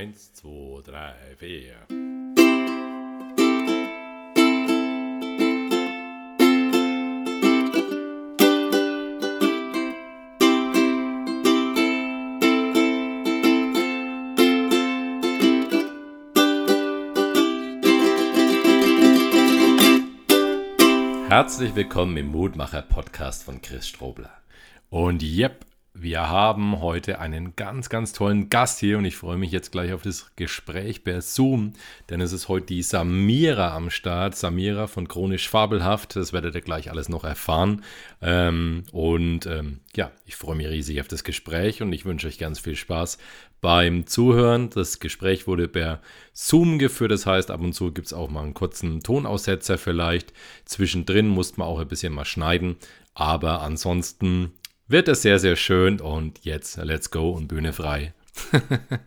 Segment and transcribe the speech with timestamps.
[0.00, 1.74] Eins, zwei, drei, vier.
[21.28, 24.32] Herzlich willkommen im Mutmacher Podcast von Chris Strobler.
[24.88, 25.66] Und yep,
[26.02, 29.92] wir haben heute einen ganz, ganz tollen Gast hier und ich freue mich jetzt gleich
[29.92, 31.74] auf das Gespräch per Zoom,
[32.08, 34.34] denn es ist heute die Samira am Start.
[34.34, 37.82] Samira von Chronisch Fabelhaft, das werdet ihr gleich alles noch erfahren.
[38.22, 42.38] Ähm, und ähm, ja, ich freue mich riesig auf das Gespräch und ich wünsche euch
[42.38, 43.18] ganz viel Spaß
[43.60, 44.70] beim Zuhören.
[44.70, 46.00] Das Gespräch wurde per
[46.32, 50.32] Zoom geführt, das heißt, ab und zu gibt es auch mal einen kurzen Tonaussetzer vielleicht.
[50.64, 52.76] Zwischendrin muss man auch ein bisschen mal schneiden,
[53.12, 54.52] aber ansonsten
[54.90, 56.00] wird es sehr, sehr schön.
[56.00, 58.12] Und jetzt, let's go und Bühne frei.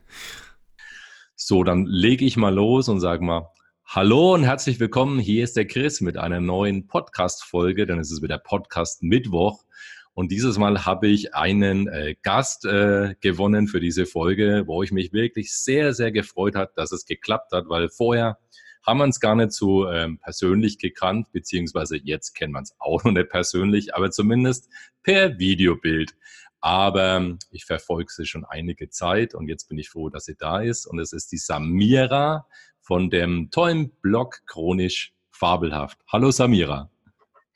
[1.36, 3.50] so, dann lege ich mal los und sage mal,
[3.86, 5.20] Hallo und herzlich willkommen.
[5.20, 7.84] Hier ist der Chris mit einer neuen Podcast-Folge.
[8.00, 9.66] Ist es wieder Podcast Mittwoch.
[10.14, 14.94] Und dieses Mal habe ich einen äh, Gast äh, gewonnen für diese Folge, wo ich
[14.94, 18.38] mich wirklich sehr, sehr gefreut hat, dass es geklappt hat, weil vorher
[18.86, 23.04] haben wir uns gar nicht so ähm, persönlich gekannt, beziehungsweise jetzt kennen wir uns auch
[23.04, 24.70] noch nicht persönlich, aber zumindest
[25.04, 26.14] per Videobild.
[26.60, 30.36] Aber ähm, ich verfolge sie schon einige Zeit und jetzt bin ich froh, dass sie
[30.36, 30.86] da ist.
[30.86, 32.48] Und es ist die Samira
[32.82, 36.00] von dem tollen Blog Chronisch Fabelhaft.
[36.08, 36.90] Hallo Samira.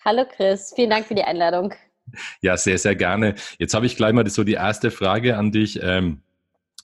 [0.04, 1.74] Hallo Chris, vielen Dank für die Einladung.
[2.42, 3.36] Ja, sehr, sehr gerne.
[3.60, 5.80] Jetzt habe ich gleich mal so die erste Frage an dich.
[5.82, 6.22] Ähm,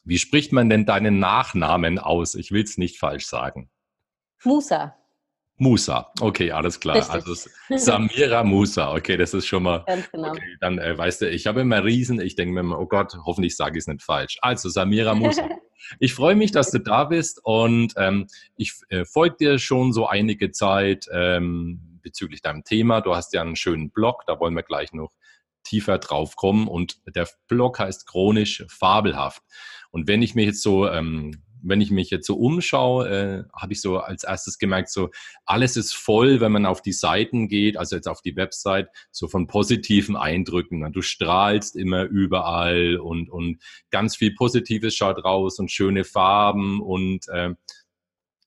[0.03, 2.35] wie spricht man denn deinen Nachnamen aus?
[2.35, 3.69] Ich will es nicht falsch sagen.
[4.43, 4.95] Musa.
[5.57, 6.95] Musa, okay, alles klar.
[6.97, 7.13] Richtig.
[7.13, 9.83] Also Samira Musa, okay, das ist schon mal.
[9.85, 10.29] Ganz genau.
[10.29, 13.13] Okay, dann äh, weißt du, ich habe immer Riesen, ich denke mir immer, oh Gott,
[13.25, 14.37] hoffentlich sage ich es nicht falsch.
[14.41, 15.47] Also Samira Musa.
[15.99, 20.07] ich freue mich, dass du da bist und ähm, ich äh, folge dir schon so
[20.07, 23.01] einige Zeit ähm, bezüglich deinem Thema.
[23.01, 25.13] Du hast ja einen schönen Blog, da wollen wir gleich noch
[25.63, 26.67] tiefer drauf kommen.
[26.67, 29.41] Und der Blog heißt chronisch fabelhaft.
[29.91, 33.73] Und wenn ich mir jetzt so ähm, wenn ich mich jetzt so umschaue, äh, habe
[33.73, 35.09] ich so als erstes gemerkt, so
[35.45, 39.27] alles ist voll, wenn man auf die Seiten geht, also jetzt auf die Website, so
[39.27, 40.91] von positiven Eindrücken.
[40.91, 47.27] Du strahlst immer überall und, und ganz viel Positives schaut raus und schöne Farben und
[47.29, 47.55] äh,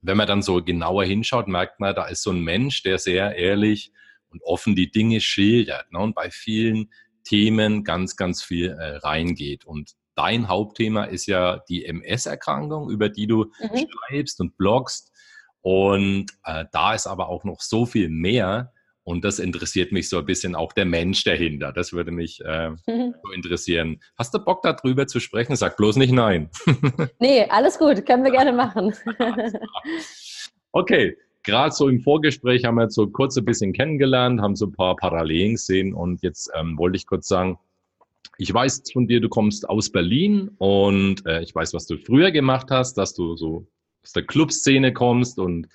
[0.03, 3.35] wenn man dann so genauer hinschaut, merkt man, da ist so ein Mensch, der sehr
[3.35, 3.93] ehrlich
[4.29, 5.99] und offen die Dinge schildert ne?
[5.99, 6.91] und bei vielen
[7.25, 9.65] Themen ganz, ganz viel äh, reingeht.
[9.65, 13.87] Und dein Hauptthema ist ja die MS-Erkrankung, über die du mhm.
[13.89, 15.13] schreibst und bloggst.
[15.61, 18.73] Und äh, da ist aber auch noch so viel mehr.
[19.05, 21.73] Und das interessiert mich so ein bisschen auch der Mensch dahinter.
[21.73, 23.15] Das würde mich äh, mhm.
[23.23, 24.01] so interessieren.
[24.19, 25.55] Hast du Bock darüber zu sprechen?
[25.55, 26.51] Sag bloß nicht nein.
[27.21, 28.95] nee, alles gut, können wir gerne machen.
[30.73, 34.67] okay, gerade so im Vorgespräch haben wir jetzt so kurz ein bisschen kennengelernt, haben so
[34.67, 37.59] ein paar Parallelen gesehen und jetzt ähm, wollte ich kurz sagen,
[38.39, 42.31] ich weiß von dir, du kommst aus Berlin und äh, ich weiß, was du früher
[42.31, 43.67] gemacht hast, dass du so
[44.03, 45.69] aus der Clubszene kommst und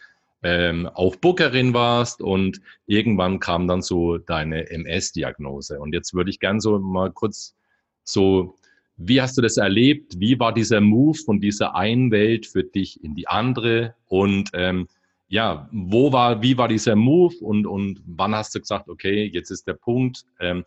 [0.44, 5.80] ähm, auch Bookerin warst und irgendwann kam dann so deine MS-Diagnose.
[5.80, 7.56] Und jetzt würde ich gern so mal kurz
[8.04, 8.56] so,
[8.98, 10.20] wie hast du das erlebt?
[10.20, 13.96] Wie war dieser Move von dieser einen Welt für dich in die andere?
[14.08, 14.88] Und ähm,
[15.28, 19.50] ja, wo war, wie war dieser Move und, und wann hast du gesagt, okay, jetzt
[19.50, 20.64] ist der Punkt, ähm,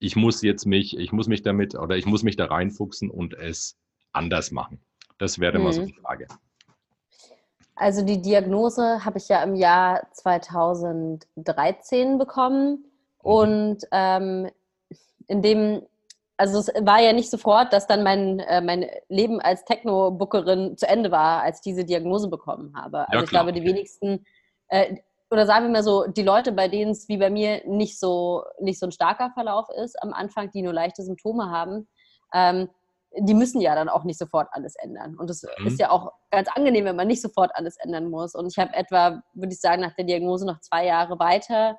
[0.00, 3.34] ich muss jetzt mich, ich muss mich damit oder ich muss mich da reinfuchsen und
[3.34, 3.76] es
[4.12, 4.80] anders machen?
[5.18, 5.64] Das wäre mhm.
[5.64, 5.86] mal so mhm.
[5.86, 6.26] die Frage.
[7.76, 12.84] Also die Diagnose habe ich ja im Jahr 2013 bekommen mhm.
[13.20, 14.50] und ähm,
[15.28, 15.82] in dem,
[16.36, 20.88] also es war ja nicht sofort, dass dann mein, äh, mein Leben als Techno-Bookerin zu
[20.88, 23.00] Ende war, als ich diese Diagnose bekommen habe.
[23.08, 24.24] Also ja, ich glaube, die wenigsten,
[24.68, 24.96] äh,
[25.30, 28.44] oder sagen wir mal so, die Leute, bei denen es wie bei mir nicht so,
[28.60, 31.88] nicht so ein starker Verlauf ist am Anfang, die nur leichte Symptome haben,
[32.34, 32.68] ähm,
[33.16, 35.16] die müssen ja dann auch nicht sofort alles ändern.
[35.16, 35.66] Und es mhm.
[35.66, 38.34] ist ja auch ganz angenehm, wenn man nicht sofort alles ändern muss.
[38.34, 41.78] Und ich habe etwa, würde ich sagen, nach der Diagnose noch zwei Jahre weiter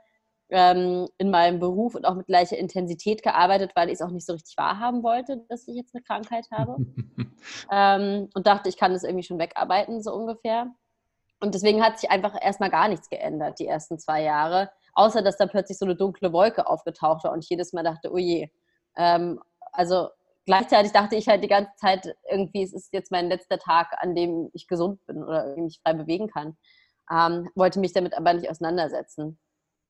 [0.50, 4.25] ähm, in meinem Beruf und auch mit gleicher Intensität gearbeitet, weil ich es auch nicht
[4.25, 6.75] so richtig wahrhaben wollte, dass ich jetzt eine Krankheit habe.
[7.72, 10.68] ähm, und dachte, ich kann das irgendwie schon wegarbeiten, so ungefähr.
[11.42, 14.72] Und deswegen hat sich einfach erstmal gar nichts geändert, die ersten zwei Jahre.
[14.94, 18.12] Außer, dass da plötzlich so eine dunkle Wolke aufgetaucht war und ich jedes Mal dachte,
[18.12, 18.50] oh je.
[18.96, 19.42] Ähm,
[19.72, 20.10] also
[20.46, 24.14] gleichzeitig dachte ich halt die ganze Zeit, irgendwie, es ist jetzt mein letzter Tag, an
[24.14, 26.58] dem ich gesund bin oder mich frei bewegen kann.
[27.12, 29.40] Ähm, wollte mich damit aber nicht auseinandersetzen.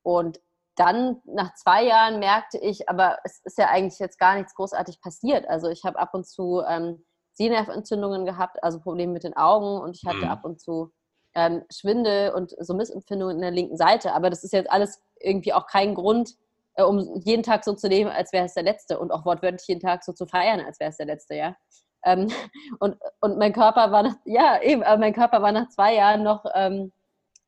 [0.02, 0.40] Und
[0.76, 5.00] dann nach zwei Jahren merkte ich, aber es ist ja eigentlich jetzt gar nichts großartig
[5.02, 5.46] passiert.
[5.48, 9.96] Also ich habe ab und zu ähm, Sehnerventzündungen gehabt, also Probleme mit den Augen und
[9.96, 10.30] ich hatte mhm.
[10.30, 10.92] ab und zu
[11.34, 14.12] ähm, Schwindel und so Missempfindungen in der linken Seite.
[14.12, 16.34] Aber das ist jetzt alles irgendwie auch kein Grund,
[16.74, 19.66] äh, um jeden Tag so zu leben, als wäre es der letzte und auch wortwörtlich
[19.66, 21.56] jeden Tag so zu feiern, als wäre es der letzte, ja.
[22.04, 22.28] Ähm,
[22.80, 26.22] und, und mein Körper war nach, ja, eben, aber mein Körper war nach zwei Jahren
[26.22, 26.92] noch, ähm,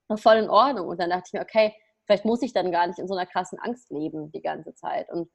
[0.09, 0.89] noch voll in Ordnung.
[0.89, 1.75] Und dann dachte ich mir, okay,
[2.07, 5.11] vielleicht muss ich dann gar nicht in so einer krassen Angst leben die ganze Zeit.
[5.11, 5.31] Und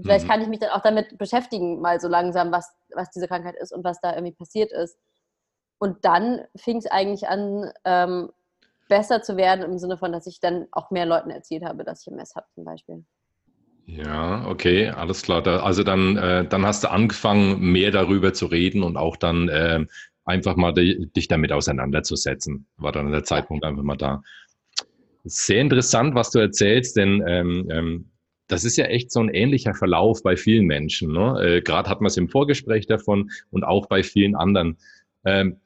[0.00, 0.30] vielleicht mhm.
[0.30, 3.72] kann ich mich dann auch damit beschäftigen, mal so langsam, was, was diese Krankheit ist
[3.72, 4.96] und was da irgendwie passiert ist.
[5.82, 8.30] Und dann fing es eigentlich an, ähm,
[8.88, 12.02] besser zu werden im Sinne von, dass ich dann auch mehr Leuten erzählt habe, dass
[12.02, 13.02] ich MS habe zum Beispiel.
[13.86, 15.44] Ja, okay, alles klar.
[15.44, 19.84] also dann, äh, dann hast du angefangen, mehr darüber zu reden und auch dann äh,
[20.24, 22.68] einfach mal die, dich damit auseinanderzusetzen.
[22.76, 24.22] War dann der Zeitpunkt einfach mal da.
[25.24, 28.10] Sehr interessant, was du erzählst, denn ähm, ähm,
[28.46, 31.12] das ist ja echt so ein ähnlicher Verlauf bei vielen Menschen.
[31.12, 31.42] Ne?
[31.42, 34.78] Äh, Gerade hat man es im Vorgespräch davon und auch bei vielen anderen.
[35.24, 35.58] Ähm,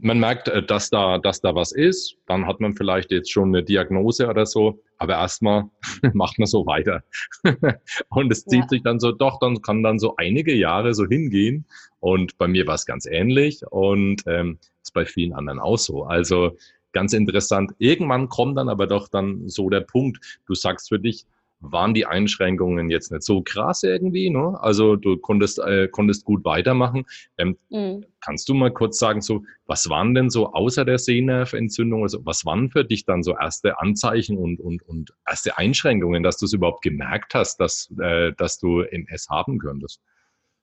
[0.00, 2.16] man merkt, äh, dass da, dass da was ist.
[2.26, 4.80] Dann hat man vielleicht jetzt schon eine Diagnose oder so.
[4.98, 5.64] Aber erstmal
[6.14, 7.02] macht man so weiter.
[8.08, 8.68] und es zieht ja.
[8.68, 11.66] sich dann so, doch, dann kann dann so einige Jahre so hingehen.
[12.00, 16.04] Und bei mir war es ganz ähnlich und ähm, ist bei vielen anderen auch so.
[16.04, 16.56] Also
[16.92, 17.72] ganz interessant.
[17.78, 21.26] Irgendwann kommt dann aber doch dann so der Punkt, du sagst für dich,
[21.60, 24.30] waren die Einschränkungen jetzt nicht so krass irgendwie.
[24.30, 24.56] Ne?
[24.60, 27.04] Also du konntest, äh, konntest gut weitermachen.
[27.36, 28.04] Ähm, mhm.
[28.20, 32.44] Kannst du mal kurz sagen, so, was waren denn so außer der Sehnerventzündung, also was
[32.44, 36.52] waren für dich dann so erste Anzeichen und, und, und erste Einschränkungen, dass du es
[36.52, 40.00] überhaupt gemerkt hast, dass, äh, dass du MS haben könntest?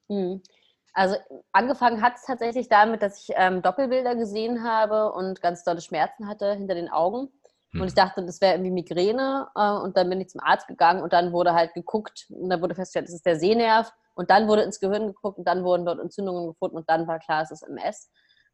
[0.08, 0.42] Mhm.
[0.94, 1.18] Also
[1.52, 6.28] angefangen hat es tatsächlich damit, dass ich ähm, Doppelbilder gesehen habe und ganz tolle Schmerzen
[6.28, 7.28] hatte hinter den Augen.
[7.80, 7.98] Und ich mhm.
[7.98, 9.48] dachte, das wäre irgendwie Migräne.
[9.56, 12.62] Äh, und dann bin ich zum Arzt gegangen und dann wurde halt geguckt und dann
[12.62, 13.92] wurde festgestellt, das ist der Sehnerv.
[14.16, 17.20] Und dann wurde ins Gehirn geguckt und dann wurden dort Entzündungen gefunden und dann war
[17.20, 18.10] klar, es ist MS.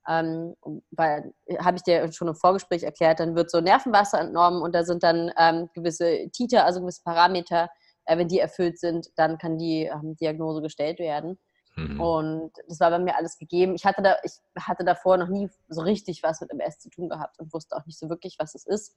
[0.07, 0.55] Ähm,
[0.89, 4.83] weil, habe ich dir schon im Vorgespräch erklärt, dann wird so Nervenwasser entnommen und da
[4.83, 7.69] sind dann ähm, gewisse Titer, also gewisse Parameter,
[8.05, 11.37] äh, wenn die erfüllt sind, dann kann die ähm, Diagnose gestellt werden.
[11.75, 12.01] Mhm.
[12.01, 13.75] Und das war bei mir alles gegeben.
[13.75, 17.09] Ich hatte, da, ich hatte davor noch nie so richtig was mit MS zu tun
[17.09, 18.95] gehabt und wusste auch nicht so wirklich, was es ist.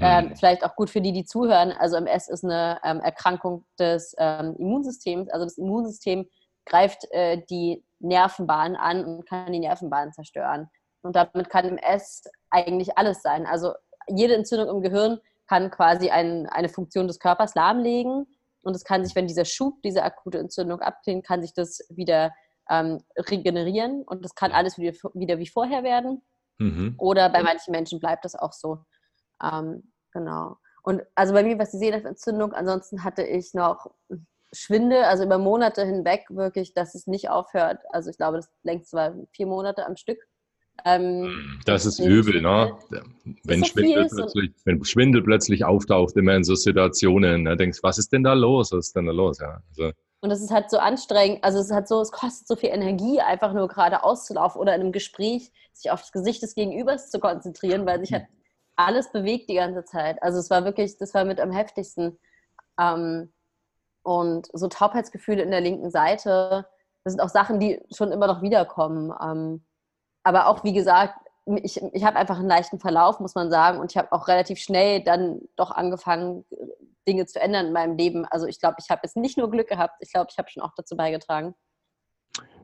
[0.00, 0.36] Ähm, hm.
[0.36, 1.72] vielleicht auch gut für die, die zuhören.
[1.72, 5.28] Also MS ist eine ähm, Erkrankung des ähm, Immunsystems.
[5.28, 6.26] Also das Immunsystem
[6.64, 10.70] greift äh, die Nervenbahn an und kann die Nervenbahn zerstören.
[11.02, 13.44] Und damit kann MS eigentlich alles sein.
[13.46, 13.72] Also
[14.08, 18.26] jede Entzündung im Gehirn kann quasi ein, eine Funktion des Körpers lahmlegen.
[18.62, 22.32] Und es kann sich, wenn dieser Schub, diese akute Entzündung abklingt, kann sich das wieder
[22.70, 26.22] ähm, regenerieren und das kann alles wieder, wieder wie vorher werden.
[26.58, 26.94] Mhm.
[26.98, 28.84] Oder bei manchen Menschen bleibt das auch so.
[29.42, 30.56] Ähm, genau.
[30.82, 32.52] Und also bei mir war es die Sehnerventzündung.
[32.52, 33.90] Ansonsten hatte ich noch
[34.52, 37.82] Schwindel, also über Monate hinweg wirklich, dass es nicht aufhört.
[37.90, 40.18] Also ich glaube, das längst war vier Monate am Stück.
[40.84, 42.76] Ähm, das ist übel, ne?
[43.44, 48.12] Wenn Schwindel, plötzlich, wenn Schwindel plötzlich auftaucht, immer in so Situationen, ne, denkst was ist
[48.12, 48.72] denn da los?
[48.72, 49.38] Was ist denn da los?
[49.38, 49.92] Ja, also.
[50.20, 53.20] Und es ist halt so anstrengend, also es hat so, es kostet so viel Energie,
[53.20, 57.18] einfach nur gerade auszulaufen oder in einem Gespräch sich auf das Gesicht des Gegenübers zu
[57.18, 58.26] konzentrieren, weil sich halt
[58.76, 60.22] alles bewegt die ganze Zeit.
[60.22, 62.18] Also es war wirklich, das war mit am heftigsten.
[62.78, 63.32] Ähm,
[64.02, 66.66] und so Taubheitsgefühle in der linken Seite,
[67.04, 69.12] das sind auch Sachen, die schon immer noch wiederkommen.
[69.22, 69.62] Ähm,
[70.22, 71.14] aber auch, wie gesagt,
[71.62, 73.78] ich, ich habe einfach einen leichten Verlauf, muss man sagen.
[73.80, 76.44] Und ich habe auch relativ schnell dann doch angefangen,
[77.08, 78.24] Dinge zu ändern in meinem Leben.
[78.26, 80.62] Also ich glaube, ich habe jetzt nicht nur Glück gehabt, ich glaube, ich habe schon
[80.62, 81.54] auch dazu beigetragen.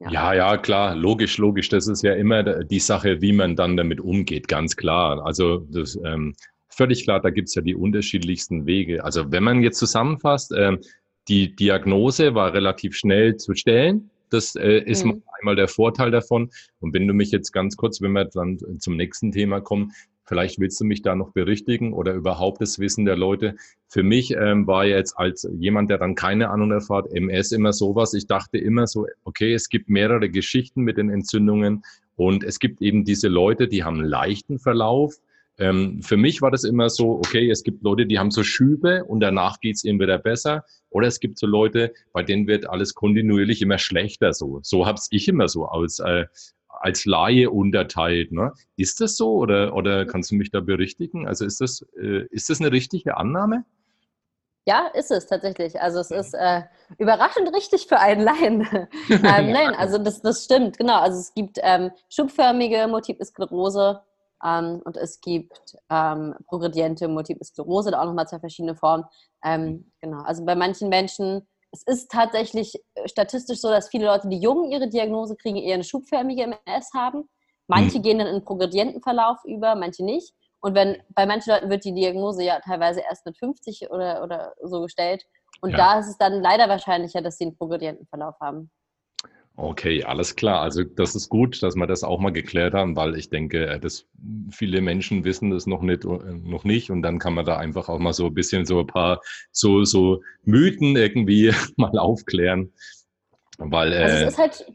[0.01, 0.11] Ja.
[0.11, 1.69] ja, ja, klar, logisch, logisch.
[1.69, 5.25] Das ist ja immer die Sache, wie man dann damit umgeht, ganz klar.
[5.27, 6.35] Also das, ähm,
[6.69, 9.05] völlig klar, da gibt's ja die unterschiedlichsten Wege.
[9.05, 10.81] Also wenn man jetzt zusammenfasst, ähm,
[11.27, 14.11] die Diagnose war relativ schnell zu stellen.
[14.31, 15.23] Das äh, ist mhm.
[15.39, 16.51] einmal der Vorteil davon.
[16.81, 19.93] Und wenn du mich jetzt ganz kurz, wenn wir dann zum nächsten Thema kommen,
[20.29, 23.57] Vielleicht willst du mich da noch berichtigen oder überhaupt das Wissen der Leute.
[23.89, 28.13] Für mich ähm, war jetzt als jemand, der dann keine Ahnung erfahrt, MS immer sowas.
[28.13, 31.83] Ich dachte immer so, okay, es gibt mehrere Geschichten mit den Entzündungen
[32.15, 35.15] und es gibt eben diese Leute, die haben einen leichten Verlauf.
[35.59, 39.05] Ähm, für mich war das immer so, okay, es gibt Leute, die haben so Schübe
[39.05, 40.65] und danach geht's ihnen wieder besser.
[40.91, 44.33] Oder es gibt so Leute, bei denen wird alles kontinuierlich immer schlechter.
[44.33, 46.27] So, so hab's ich immer so als, äh,
[46.69, 48.31] als Laie unterteilt.
[48.31, 48.53] Ne?
[48.77, 51.27] Ist das so oder, oder kannst du mich da berichtigen?
[51.27, 53.65] Also ist das, äh, ist das eine richtige Annahme?
[54.65, 55.81] Ja, ist es tatsächlich.
[55.81, 56.63] Also es ist äh,
[56.99, 58.69] überraschend richtig für einen Laien.
[59.09, 61.01] ähm, nein, also das, das stimmt, genau.
[61.01, 64.03] Also es gibt ähm, schubförmige Multiple Sklerose
[64.45, 69.05] ähm, und es gibt ähm, progrediente Multiple Sklerose, da auch nochmal zwei verschiedene Formen.
[69.45, 74.29] Ähm, genau, also bei manchen Menschen es ist tatsächlich äh, statistisch so, dass viele Leute,
[74.29, 77.29] die jung ihre Diagnose kriegen, eher eine schubförmige MS haben.
[77.67, 78.03] Manche mhm.
[78.03, 80.33] gehen dann in einen progredienten Verlauf über, manche nicht.
[80.61, 84.55] Und wenn bei manchen Leuten wird die Diagnose ja teilweise erst mit 50 oder, oder
[84.63, 85.25] so gestellt.
[85.61, 85.77] Und ja.
[85.77, 88.71] da ist es dann leider wahrscheinlicher, dass sie einen progredienten Verlauf haben.
[89.61, 90.61] Okay, alles klar.
[90.61, 93.81] Also das ist gut, dass wir das auch mal geklärt haben, weil ich denke, äh,
[93.81, 94.07] dass
[94.53, 96.09] viele Menschen wissen das noch nicht, äh,
[96.45, 98.87] noch nicht und dann kann man da einfach auch mal so ein bisschen so ein
[98.87, 102.73] paar so so Mythen irgendwie mal aufklären,
[103.59, 104.73] weil also äh, halt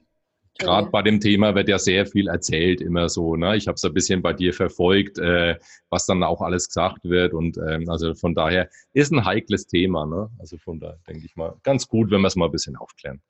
[0.59, 3.37] gerade bei dem Thema wird ja sehr viel erzählt immer so.
[3.37, 3.55] Ne?
[3.55, 5.57] Ich habe es ein bisschen bei dir verfolgt, äh,
[5.91, 10.05] was dann auch alles gesagt wird und ähm, also von daher ist ein heikles Thema.
[10.05, 10.29] Ne?
[10.39, 13.21] Also von da denke ich mal ganz gut, wenn wir es mal ein bisschen aufklären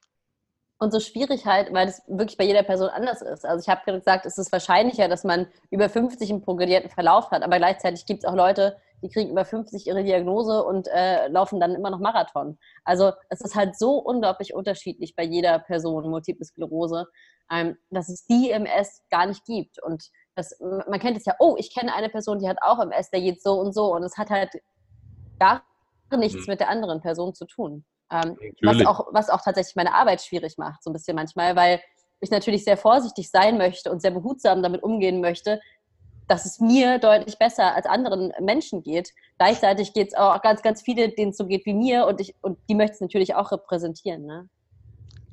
[0.83, 3.45] und so schwierig halt, weil es wirklich bei jeder Person anders ist.
[3.45, 7.41] Also ich habe gesagt, es ist wahrscheinlicher, dass man über 50 einen progredierten Verlauf hat,
[7.41, 11.59] aber gleichzeitig gibt es auch Leute, die kriegen über 50 ihre Diagnose und äh, laufen
[11.59, 12.57] dann immer noch Marathon.
[12.83, 17.07] Also es ist halt so unglaublich unterschiedlich bei jeder Person, Multiple Sklerose,
[17.51, 19.81] ähm, dass es die MS gar nicht gibt.
[19.83, 23.09] Und das, man kennt es ja, oh, ich kenne eine Person, die hat auch MS,
[23.09, 23.93] der geht so und so.
[23.93, 24.51] Und es hat halt
[25.37, 25.63] gar
[26.17, 26.53] nichts mhm.
[26.53, 27.85] mit der anderen Person zu tun.
[28.11, 31.81] Ähm, was, auch, was auch tatsächlich meine Arbeit schwierig macht, so ein bisschen manchmal, weil
[32.19, 35.59] ich natürlich sehr vorsichtig sein möchte und sehr behutsam damit umgehen möchte,
[36.27, 39.11] dass es mir deutlich besser als anderen Menschen geht.
[39.37, 42.35] Gleichzeitig geht es auch ganz, ganz viele, denen es so geht wie mir und, ich,
[42.41, 44.25] und die möchte es natürlich auch repräsentieren.
[44.25, 44.49] Ne?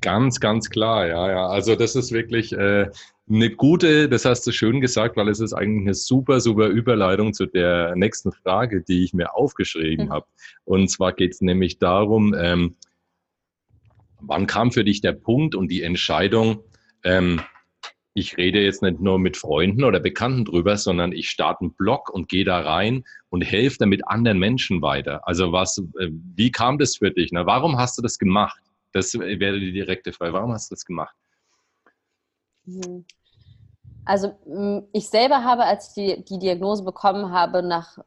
[0.01, 1.47] Ganz, ganz klar, ja, ja.
[1.47, 2.91] Also das ist wirklich äh,
[3.29, 7.33] eine gute, das hast du schön gesagt, weil es ist eigentlich eine super, super Überleitung
[7.33, 10.13] zu der nächsten Frage, die ich mir aufgeschrieben mhm.
[10.13, 10.27] habe.
[10.65, 12.77] Und zwar geht es nämlich darum, ähm,
[14.21, 16.65] wann kam für dich der Punkt und die Entscheidung,
[17.05, 17.41] ähm,
[18.13, 22.11] ich rede jetzt nicht nur mit Freunden oder Bekannten drüber, sondern ich starte einen Blog
[22.11, 25.27] und gehe da rein und helfe damit anderen Menschen weiter.
[25.29, 27.31] Also was, äh, wie kam das für dich?
[27.31, 27.47] Ne?
[27.47, 28.61] Warum hast du das gemacht?
[28.93, 30.33] Das wäre die direkte Frage.
[30.33, 31.15] Warum hast du das gemacht?
[32.65, 33.05] Mhm.
[34.05, 34.35] Also
[34.93, 37.99] ich selber habe, als ich die, die Diagnose bekommen habe, nach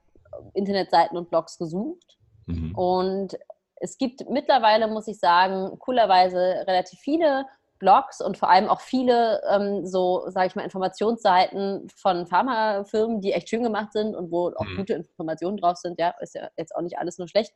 [0.53, 2.17] Internetseiten und Blogs gesucht.
[2.47, 2.75] Mhm.
[2.75, 3.37] Und
[3.75, 7.45] es gibt mittlerweile, muss ich sagen, coolerweise relativ viele
[7.79, 13.33] Blogs und vor allem auch viele ähm, so, sage ich mal, Informationsseiten von Pharmafirmen, die
[13.33, 14.77] echt schön gemacht sind und wo auch mhm.
[14.77, 15.99] gute Informationen drauf sind.
[15.99, 17.53] Ja, ist ja jetzt auch nicht alles nur schlecht.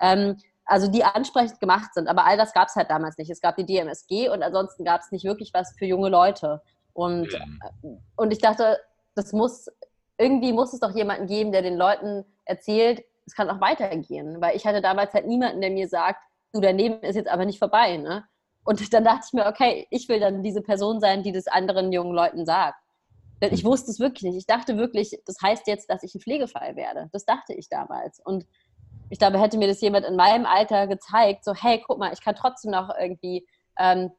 [0.00, 0.36] Ähm,
[0.70, 2.08] also die ansprechend gemacht sind.
[2.08, 3.28] Aber all das gab es halt damals nicht.
[3.28, 6.62] Es gab die DMSG und ansonsten gab es nicht wirklich was für junge Leute.
[6.92, 7.28] Und,
[7.82, 7.98] mhm.
[8.16, 8.78] und ich dachte,
[9.16, 9.66] das muss,
[10.16, 14.40] irgendwie muss es doch jemanden geben, der den Leuten erzählt, es kann auch weitergehen.
[14.40, 16.20] Weil ich hatte damals halt niemanden, der mir sagt,
[16.52, 17.96] du, dein Leben ist jetzt aber nicht vorbei.
[17.96, 18.24] Ne?
[18.62, 21.92] Und dann dachte ich mir, okay, ich will dann diese Person sein, die das anderen
[21.92, 22.78] jungen Leuten sagt.
[23.42, 23.68] Denn ich mhm.
[23.68, 24.36] wusste es wirklich nicht.
[24.36, 27.08] Ich dachte wirklich, das heißt jetzt, dass ich ein Pflegefall werde.
[27.12, 28.20] Das dachte ich damals.
[28.24, 28.46] Und
[29.10, 32.22] ich glaube, hätte mir das jemand in meinem Alter gezeigt, so, hey, guck mal, ich
[32.22, 34.12] kann trotzdem noch irgendwie ähm,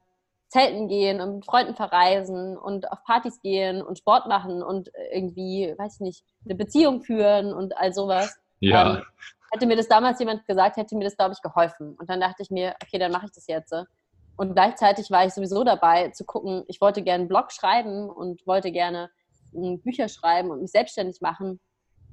[0.50, 5.74] zelten gehen und mit Freunden verreisen und auf Partys gehen und Sport machen und irgendwie,
[5.78, 8.38] weiß ich nicht, eine Beziehung führen und all sowas.
[8.60, 8.98] Ja.
[8.98, 9.04] Ähm,
[9.54, 11.96] hätte mir das damals jemand gesagt, hätte mir das, glaube ich, geholfen.
[11.98, 13.74] Und dann dachte ich mir, okay, dann mache ich das jetzt.
[14.36, 18.46] Und gleichzeitig war ich sowieso dabei zu gucken, ich wollte gerne einen Blog schreiben und
[18.46, 19.10] wollte gerne
[19.54, 21.62] hm, Bücher schreiben und mich selbstständig machen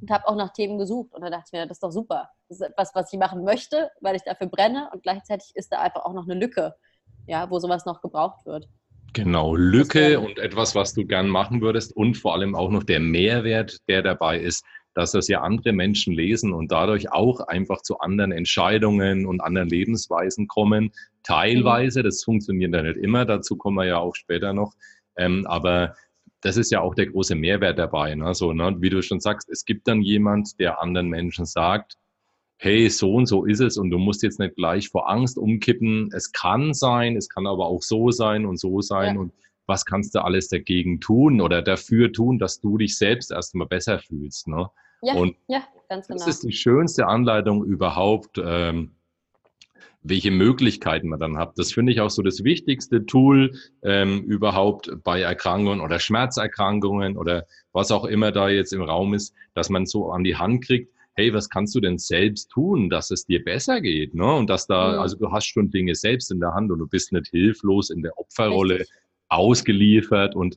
[0.01, 1.15] und habe auch nach Themen gesucht.
[1.15, 2.31] Und da dachte ich mir, das ist doch super.
[2.49, 4.89] Das ist etwas, was ich machen möchte, weil ich dafür brenne.
[4.93, 6.75] Und gleichzeitig ist da einfach auch noch eine Lücke,
[7.27, 8.69] ja, wo sowas noch gebraucht wird.
[9.15, 13.01] Genau, Lücke und etwas, was du gern machen würdest und vor allem auch noch der
[13.01, 14.65] Mehrwert, der dabei ist,
[14.95, 19.69] dass das ja andere Menschen lesen und dadurch auch einfach zu anderen Entscheidungen und anderen
[19.69, 20.93] Lebensweisen kommen.
[21.23, 24.75] Teilweise, das funktioniert ja nicht immer, dazu kommen wir ja auch später noch.
[25.17, 25.95] Ähm, aber
[26.41, 28.15] das ist ja auch der große Mehrwert dabei.
[28.15, 28.35] Ne?
[28.35, 28.77] So, ne?
[28.79, 31.97] Wie du schon sagst, es gibt dann jemand, der anderen Menschen sagt,
[32.59, 36.11] hey, so und so ist es und du musst jetzt nicht gleich vor Angst umkippen.
[36.13, 39.21] Es kann sein, es kann aber auch so sein und so sein ja.
[39.21, 39.33] und
[39.67, 43.99] was kannst du alles dagegen tun oder dafür tun, dass du dich selbst erstmal besser
[43.99, 44.49] fühlst.
[44.49, 44.69] Ne?
[45.03, 46.19] Ja, und ja, ganz genau.
[46.19, 48.93] Das ist die schönste Anleitung überhaupt, ähm,
[50.03, 51.59] welche Möglichkeiten man dann hat.
[51.59, 57.47] Das finde ich auch so das wichtigste Tool ähm, überhaupt bei Erkrankungen oder Schmerzerkrankungen oder
[57.73, 60.93] was auch immer da jetzt im Raum ist, dass man so an die Hand kriegt,
[61.19, 64.15] hey, was kannst du denn selbst tun, dass es dir besser geht?
[64.15, 64.33] Ne?
[64.33, 64.99] Und dass da, mhm.
[65.01, 68.03] also du hast schon Dinge selbst in der Hand und du bist nicht hilflos in
[68.03, 68.97] der Opferrolle Richtig.
[69.29, 70.37] ausgeliefert.
[70.37, 70.57] Und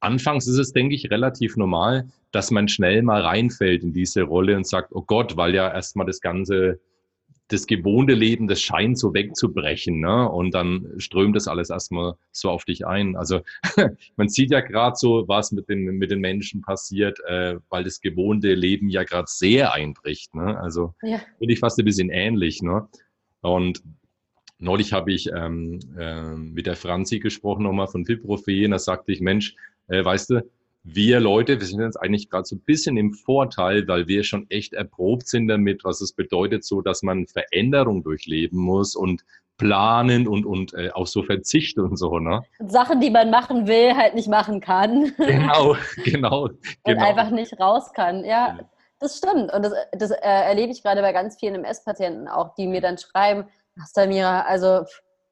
[0.00, 4.56] anfangs ist es, denke ich, relativ normal, dass man schnell mal reinfällt in diese Rolle
[4.56, 6.80] und sagt, oh Gott, weil ja erstmal das ganze
[7.48, 10.00] das gewohnte Leben, das scheint so wegzubrechen.
[10.00, 10.28] Ne?
[10.28, 13.16] Und dann strömt das alles erstmal so auf dich ein.
[13.16, 13.40] Also
[14.16, 18.00] man sieht ja gerade so, was mit den, mit den Menschen passiert, äh, weil das
[18.00, 20.34] gewohnte Leben ja gerade sehr einbricht.
[20.34, 20.58] Ne?
[20.58, 21.20] Also ja.
[21.38, 22.62] finde ich fast ein bisschen ähnlich.
[22.62, 22.88] Ne?
[23.42, 23.82] Und
[24.58, 29.20] neulich habe ich ähm, äh, mit der Franzi gesprochen, nochmal von Fibrophen, da sagte ich,
[29.20, 29.54] Mensch,
[29.88, 30.50] äh, weißt du,
[30.88, 34.48] wir Leute, wir sind jetzt eigentlich gerade so ein bisschen im Vorteil, weil wir schon
[34.50, 39.24] echt erprobt sind damit, was es bedeutet, so dass man Veränderung durchleben muss und
[39.58, 42.42] planen und, und äh, auch so Verzicht und so, ne?
[42.60, 45.12] Sachen, die man machen will, halt nicht machen kann.
[45.16, 46.42] Genau, genau.
[46.44, 47.04] und genau.
[47.04, 48.20] einfach nicht raus kann.
[48.20, 48.58] Ja, ja.
[49.00, 49.52] das stimmt.
[49.52, 52.96] Und das, das äh, erlebe ich gerade bei ganz vielen MS-Patienten auch, die mir dann
[52.96, 53.48] schreiben,
[53.86, 54.84] Samira, also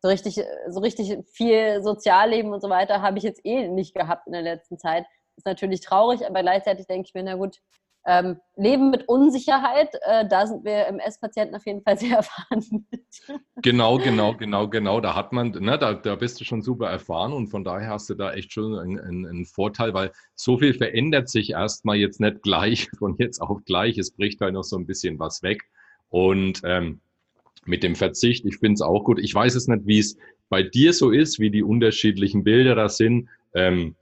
[0.03, 4.27] so richtig, so richtig viel Sozialleben und so weiter habe ich jetzt eh nicht gehabt
[4.27, 7.59] in der letzten Zeit ist natürlich traurig, aber gleichzeitig denke ich mir, na gut,
[8.07, 12.87] ähm, Leben mit Unsicherheit, äh, da sind wir im S-Patienten auf jeden Fall sehr erfahren.
[13.63, 15.01] genau, genau, genau, genau.
[15.01, 18.11] Da hat man, ne, da, da bist du schon super erfahren und von daher hast
[18.11, 22.21] du da echt schon einen, einen, einen Vorteil, weil so viel verändert sich erstmal jetzt
[22.21, 23.97] nicht gleich, von jetzt auf gleich.
[23.97, 25.63] Es bricht halt noch so ein bisschen was weg.
[26.11, 27.01] Und ähm,
[27.65, 29.19] mit dem Verzicht, ich finde es auch gut.
[29.19, 30.19] Ich weiß es nicht, wie es
[30.51, 33.31] bei dir so ist, wie die unterschiedlichen Bilder da sind.
[33.55, 33.97] Ähm,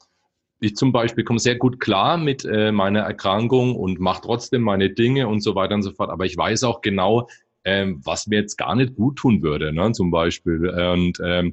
[0.63, 4.91] ich zum Beispiel komme sehr gut klar mit äh, meiner Erkrankung und mache trotzdem meine
[4.91, 6.09] Dinge und so weiter und so fort.
[6.09, 7.29] Aber ich weiß auch genau,
[7.65, 10.69] ähm, was mir jetzt gar nicht gut tun würde, ne, zum Beispiel.
[10.69, 11.53] Und ähm,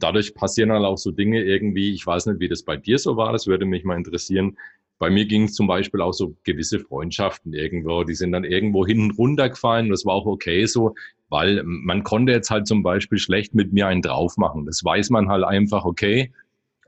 [0.00, 3.16] dadurch passieren halt auch so Dinge irgendwie, ich weiß nicht, wie das bei dir so
[3.16, 4.58] war, das würde mich mal interessieren.
[4.98, 8.84] Bei mir ging es zum Beispiel auch so gewisse Freundschaften irgendwo, die sind dann irgendwo
[8.84, 9.88] hinten runtergefallen.
[9.88, 10.96] Das war auch okay so,
[11.28, 14.66] weil man konnte jetzt halt zum Beispiel schlecht mit mir einen drauf machen.
[14.66, 16.32] Das weiß man halt einfach, okay.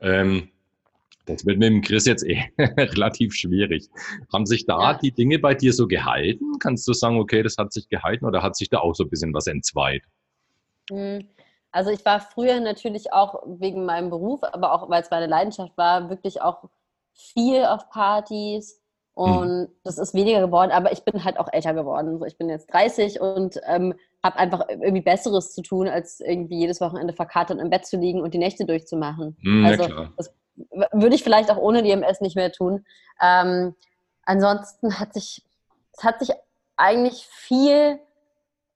[0.01, 0.49] Ähm,
[1.25, 3.89] das wird mit dem Chris jetzt eh relativ schwierig.
[4.31, 4.97] Haben sich da ja.
[4.97, 6.59] die Dinge bei dir so gehalten?
[6.59, 9.09] Kannst du sagen, okay, das hat sich gehalten oder hat sich da auch so ein
[9.09, 10.03] bisschen was entzweit?
[10.89, 11.27] Hm,
[11.71, 15.77] also ich war früher natürlich auch wegen meinem Beruf, aber auch weil es meine Leidenschaft
[15.77, 16.69] war, wirklich auch
[17.13, 18.81] viel auf Partys
[19.15, 19.67] und hm.
[19.83, 22.21] das ist weniger geworden, aber ich bin halt auch älter geworden.
[22.25, 26.81] Ich bin jetzt 30 und ähm, habe einfach irgendwie Besseres zu tun, als irgendwie jedes
[26.81, 29.37] Wochenende verkatert im Bett zu liegen und die Nächte durchzumachen.
[29.41, 29.87] Hm, also
[30.17, 30.33] das
[30.91, 32.85] würde ich vielleicht auch ohne die MS nicht mehr tun.
[33.21, 33.75] Ähm,
[34.23, 35.43] ansonsten hat sich,
[35.97, 36.31] es hat sich
[36.77, 37.99] eigentlich viel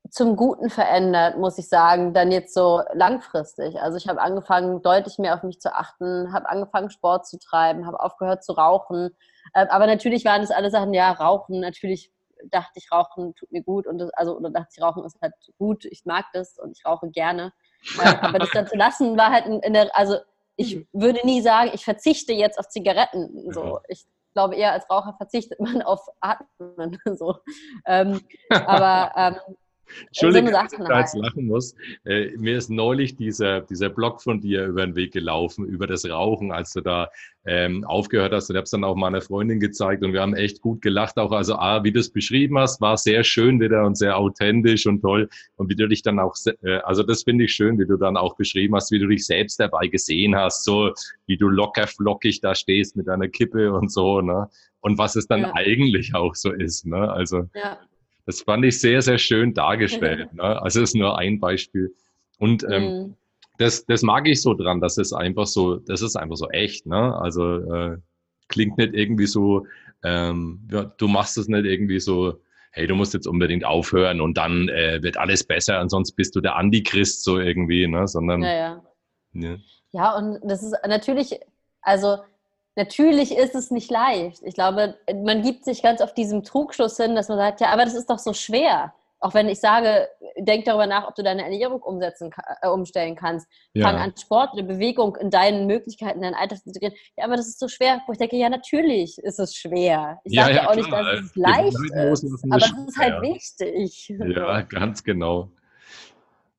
[0.09, 3.79] zum Guten verändert, muss ich sagen, dann jetzt so langfristig.
[3.81, 7.85] Also ich habe angefangen, deutlich mehr auf mich zu achten, habe angefangen, Sport zu treiben,
[7.85, 9.15] habe aufgehört zu rauchen.
[9.53, 12.11] Äh, aber natürlich waren das alle Sachen, ja, Rauchen, natürlich
[12.45, 15.33] dachte ich, Rauchen tut mir gut und das, also oder dachte ich, Rauchen ist halt
[15.57, 17.51] gut, ich mag das und ich rauche gerne.
[17.99, 20.17] Äh, aber das dann zu lassen war halt in der, also
[20.57, 20.87] ich mhm.
[20.91, 23.51] würde nie sagen, ich verzichte jetzt auf Zigaretten.
[23.53, 23.79] So.
[23.87, 26.99] Ich glaube eher als Raucher verzichtet man auf Atmen.
[27.17, 27.37] So.
[27.85, 29.55] Ähm, aber ähm,
[30.07, 31.75] Entschuldigung, dass ich da jetzt lachen muss.
[32.05, 36.07] Äh, mir ist neulich dieser, dieser Blog von dir über den Weg gelaufen, über das
[36.07, 37.09] Rauchen, als du da
[37.45, 38.49] ähm, aufgehört hast.
[38.49, 41.17] Und ich habe es dann auch meiner Freundin gezeigt und wir haben echt gut gelacht.
[41.17, 44.85] Auch also, ah, wie du es beschrieben hast, war sehr schön wieder und sehr authentisch
[44.85, 45.29] und toll.
[45.55, 48.17] Und wie du dich dann auch, äh, also das finde ich schön, wie du dann
[48.17, 50.91] auch beschrieben hast, wie du dich selbst dabei gesehen hast, so
[51.25, 54.49] wie du locker flockig da stehst mit deiner Kippe und so, ne?
[54.79, 55.51] Und was es dann ja.
[55.55, 57.11] eigentlich auch so ist, ne?
[57.11, 57.49] Also.
[57.55, 57.79] Ja
[58.27, 60.29] das fand ich sehr, sehr schön dargestellt.
[60.33, 60.43] Ne?
[60.61, 61.95] Also das ist nur ein Beispiel.
[62.37, 63.15] Und ähm, mhm.
[63.57, 66.85] das, das mag ich so dran, dass es einfach so, das ist einfach so echt.
[66.85, 67.15] Ne?
[67.19, 67.97] Also äh,
[68.49, 69.65] klingt nicht irgendwie so,
[70.03, 74.37] ähm, ja, du machst es nicht irgendwie so, hey, du musst jetzt unbedingt aufhören und
[74.37, 78.07] dann äh, wird alles besser und sonst bist du der Antichrist so irgendwie, ne?
[78.07, 78.83] Sondern ja,
[79.33, 79.57] ja.
[79.91, 81.39] Ja, und das ist natürlich,
[81.81, 82.17] also
[82.77, 84.41] natürlich ist es nicht leicht.
[84.43, 87.83] Ich glaube, man gibt sich ganz auf diesem Trugschluss hin, dass man sagt, ja, aber
[87.83, 88.93] das ist doch so schwer.
[89.19, 92.29] Auch wenn ich sage, denk darüber nach, ob du deine Ernährung umsetzen,
[92.61, 93.47] äh, umstellen kannst.
[93.73, 93.87] Ja.
[93.87, 96.93] Fang an, Sport oder Bewegung in deinen Möglichkeiten, in deinen Alltag zu integrieren.
[97.17, 97.99] Ja, aber das ist so schwer.
[98.05, 100.19] Wo ich denke, ja, natürlich ist es schwer.
[100.23, 104.13] Ich sage ja, ja, auch nicht, dass es leicht ist, aber es ist halt wichtig.
[104.19, 105.49] Ja, ganz genau.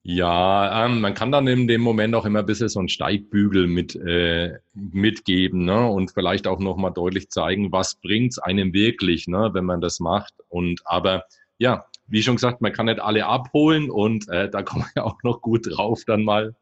[0.03, 3.67] Ja, ähm, man kann dann in dem Moment auch immer ein bisschen so einen Steigbügel
[3.67, 5.87] mit, äh, mitgeben ne?
[5.87, 9.49] und vielleicht auch nochmal deutlich zeigen, was bringt's einem wirklich, ne?
[9.53, 10.33] wenn man das macht.
[10.47, 11.25] Und aber
[11.57, 15.21] ja, wie schon gesagt, man kann nicht alle abholen und äh, da kommen wir auch
[15.23, 16.55] noch gut drauf dann mal.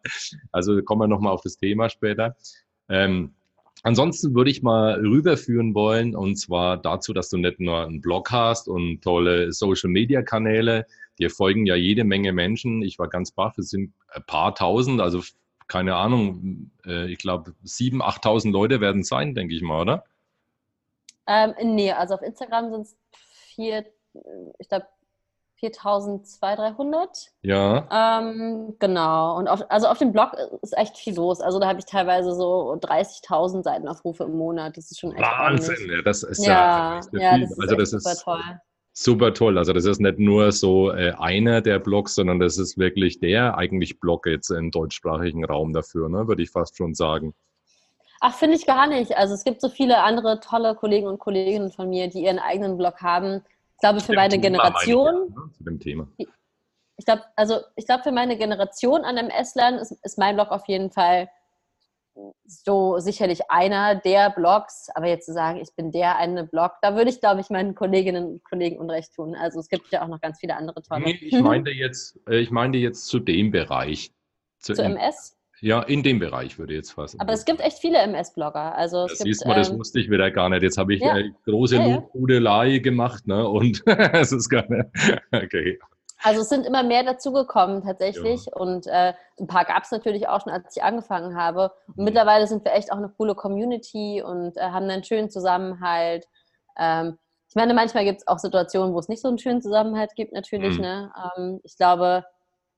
[0.52, 2.36] Also kommen wir nochmal auf das Thema später.
[2.90, 3.36] Ähm,
[3.84, 8.32] ansonsten würde ich mal rüberführen wollen und zwar dazu, dass du nicht nur einen Blog
[8.32, 10.86] hast und tolle Social-Media-Kanäle,
[11.20, 12.82] Dir folgen ja jede Menge Menschen.
[12.84, 15.22] Ich war ganz baff, es sind ein paar tausend, also
[15.68, 20.04] keine Ahnung, äh, ich glaube sieben, achttausend Leute werden es sein, denke ich mal, oder?
[21.26, 22.98] Ähm, nee, also auf Instagram sind es
[23.32, 23.86] vier,
[24.60, 24.88] ich glaube
[25.60, 27.32] 4200, 300.
[27.42, 28.20] Ja.
[28.20, 29.38] Ähm, genau.
[29.38, 31.42] Und auf, also auf dem Blog ist echt viel los.
[31.42, 34.78] Also da habe ich teilweise so 30.000 Seitenaufrufe im Monat.
[34.78, 35.90] Das ist schon echt Wahnsinn.
[35.90, 38.42] Ja, das ist ja, ja, ja das ist also das ist toll.
[38.94, 39.58] Super toll.
[39.58, 43.58] Also das ist nicht nur so äh, einer der Blogs, sondern das ist wirklich der
[43.58, 46.28] eigentlich Blog jetzt im deutschsprachigen Raum dafür, ne?
[46.28, 47.34] würde ich fast schon sagen.
[48.20, 49.16] Ach, finde ich gar nicht.
[49.16, 52.78] Also es gibt so viele andere tolle Kollegen und Kolleginnen von mir, die ihren eigenen
[52.78, 53.44] Blog haben.
[53.78, 55.06] Ich glaube, für meine Thema Generation.
[55.06, 55.58] Meine ich, ja?
[55.58, 56.08] Zu dem Thema.
[56.18, 60.50] Ich glaube, also ich glaube, für meine Generation an MS lernen ist, ist mein Blog
[60.50, 61.30] auf jeden Fall
[62.48, 66.96] so sicherlich einer der Blogs, aber jetzt zu sagen, ich bin der eine Blog, da
[66.96, 69.36] würde ich, glaube ich, meinen Kolleginnen und Kollegen Unrecht tun.
[69.36, 71.04] Also es gibt ja auch noch ganz viele andere tolle.
[71.04, 74.12] Nee, ich meinte jetzt, äh, ich meinte jetzt zu dem Bereich.
[74.58, 75.37] Zu, zu MS?
[75.60, 77.20] Ja, in dem Bereich würde ich jetzt fassen.
[77.20, 78.76] Aber es gibt echt viele MS-Blogger.
[78.76, 80.62] Also das gibt, siehst du, das ähm, wusste ich wieder gar nicht.
[80.62, 81.18] Jetzt habe ich ja.
[81.18, 82.80] äh, große ja, ja.
[82.80, 83.48] gemacht, ne?
[83.48, 84.88] Und es ist gar nicht.
[85.32, 85.80] Okay.
[86.24, 88.54] Also es sind immer mehr dazugekommen tatsächlich ja.
[88.56, 91.72] und äh, ein paar gab es natürlich auch schon, als ich angefangen habe.
[91.90, 92.04] Und mhm.
[92.06, 96.28] mittlerweile sind wir echt auch eine coole Community und äh, haben einen schönen Zusammenhalt.
[96.78, 97.18] Ähm,
[97.50, 100.34] ich meine, manchmal gibt es auch Situationen, wo es nicht so einen schönen Zusammenhalt gibt
[100.34, 100.78] natürlich.
[100.78, 100.82] Mhm.
[100.82, 101.12] Ne?
[101.38, 102.26] Ähm, ich glaube,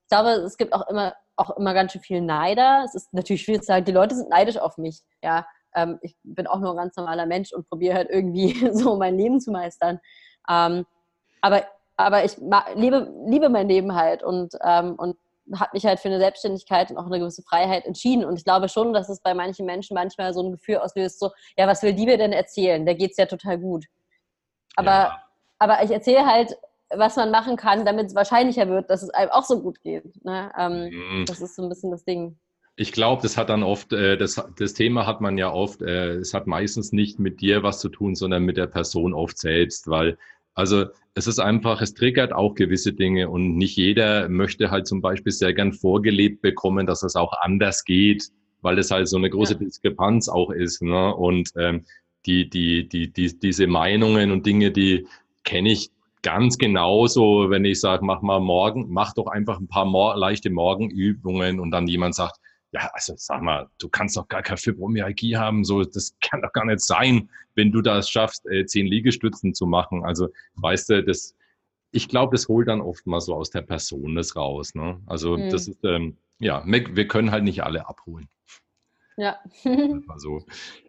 [0.04, 2.84] ich glaube, es gibt auch immer auch immer ganz schön viel Neider.
[2.86, 5.02] Es ist natürlich schwierig zu sagen, die Leute sind neidisch auf mich.
[5.23, 8.97] Ja, ähm, ich bin auch nur ein ganz normaler Mensch und probiere halt irgendwie so
[8.97, 9.99] mein Leben zu meistern.
[10.49, 10.86] Ähm,
[11.41, 11.63] aber
[11.99, 12.38] aber ich
[12.75, 15.17] liebe, liebe mein Leben halt und, ähm, und
[15.54, 18.23] habe mich halt für eine Selbstständigkeit und auch eine gewisse Freiheit entschieden.
[18.23, 21.32] Und ich glaube schon, dass es bei manchen Menschen manchmal so ein Gefühl auslöst, so,
[21.58, 22.86] ja, was will die mir denn erzählen?
[22.86, 23.86] Der geht es ja total gut.
[24.78, 25.23] Aber, ja.
[25.58, 26.56] aber ich erzähle halt,
[26.95, 30.23] was man machen kann, damit es wahrscheinlicher wird, dass es einem auch so gut geht.
[30.23, 30.52] Ne?
[30.58, 31.25] Ähm, mhm.
[31.25, 32.38] Das ist so ein bisschen das Ding.
[32.75, 36.15] Ich glaube, das hat dann oft, äh, das, das Thema hat man ja oft, äh,
[36.15, 39.88] es hat meistens nicht mit dir was zu tun, sondern mit der Person oft selbst,
[39.88, 40.17] weil
[40.54, 45.02] also es ist einfach, es triggert auch gewisse Dinge und nicht jeder möchte halt zum
[45.02, 48.30] Beispiel sehr gern vorgelebt bekommen, dass es auch anders geht,
[48.62, 49.60] weil es halt so eine große ja.
[49.60, 50.82] Diskrepanz auch ist.
[50.82, 51.15] Ne?
[51.15, 51.86] Und ähm,
[52.25, 55.08] die, die, die, die, diese Meinungen und Dinge, die
[55.43, 55.91] kenne ich
[56.22, 60.50] ganz genauso, wenn ich sage, mach mal morgen, mach doch einfach ein paar Mor leichte
[60.50, 62.40] Morgenübungen und dann jemand sagt,
[62.72, 66.54] ja, also sag mal, du kannst doch gar keine Fibromyalgie haben, so, das kann doch
[66.54, 70.04] gar nicht sein, wenn du das schaffst, äh, zehn Liegestützen zu machen.
[70.04, 71.36] Also, weißt du, das,
[71.92, 74.76] ich glaube, das holt dann oft mal so aus der Person das raus.
[74.76, 75.02] Ne?
[75.08, 75.50] Also, mhm.
[75.50, 78.30] das ist, ähm, ja, wir können halt nicht alle abholen.
[79.18, 79.38] Ja.
[80.08, 80.46] also,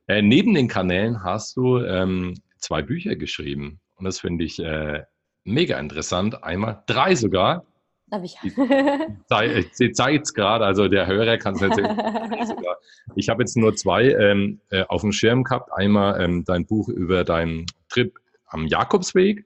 [0.07, 3.81] äh, neben den Kanälen hast du ähm, zwei Bücher geschrieben.
[3.97, 5.03] Und das finde ich äh,
[5.45, 6.43] mega interessant.
[6.45, 7.65] Einmal drei sogar.
[8.09, 8.37] Darf ich?
[9.73, 12.01] Sie zeigt es gerade, also der Hörer kann es nicht sehen.
[13.15, 15.71] Ich habe jetzt nur zwei ähm, äh, auf dem Schirm gehabt.
[15.73, 19.45] Einmal ähm, dein Buch über deinen Trip am Jakobsweg.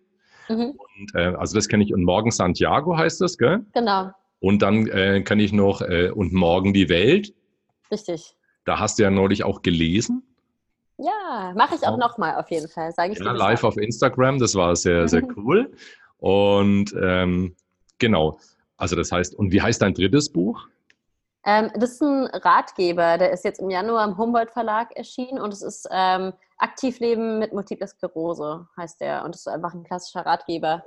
[0.49, 0.79] Mhm.
[0.99, 1.93] Und, äh, also das kenne ich.
[1.93, 3.67] Und Morgen Santiago heißt das, gell?
[3.75, 4.11] Genau.
[4.41, 7.35] Und dann äh, kenne ich noch äh, Und Morgen die Welt.
[7.91, 8.35] Richtig.
[8.65, 10.23] Da hast du ja neulich auch gelesen.
[10.97, 14.55] Ja, mache ich auch nochmal auf jeden Fall, sage ich ja, live auf Instagram, das
[14.55, 15.73] war sehr, sehr cool.
[16.19, 17.57] Und ähm,
[17.99, 18.39] genau,
[18.77, 20.69] also das heißt, und wie heißt dein drittes Buch?
[21.45, 25.53] Ähm, das ist ein Ratgeber, der ist jetzt im Januar im Humboldt Verlag erschienen und
[25.53, 29.25] es ist ähm, Aktivleben mit Multiple Sklerose, heißt der.
[29.25, 30.85] Und das ist einfach ein klassischer Ratgeber.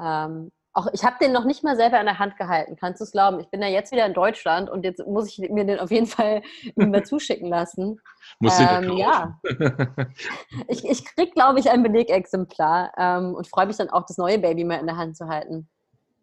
[0.00, 3.04] Ähm, auch ich habe den noch nicht mal selber in der Hand gehalten, kannst du
[3.04, 3.40] es glauben?
[3.40, 6.06] Ich bin ja jetzt wieder in Deutschland und jetzt muss ich mir den auf jeden
[6.06, 6.42] Fall
[6.76, 8.00] mal zuschicken lassen.
[8.38, 9.38] Muss ähm, ja.
[10.68, 14.38] ich, ich krieg, glaube ich, ein Belegexemplar ähm, und freue mich dann auch, das neue
[14.38, 15.68] Baby mal in der Hand zu halten.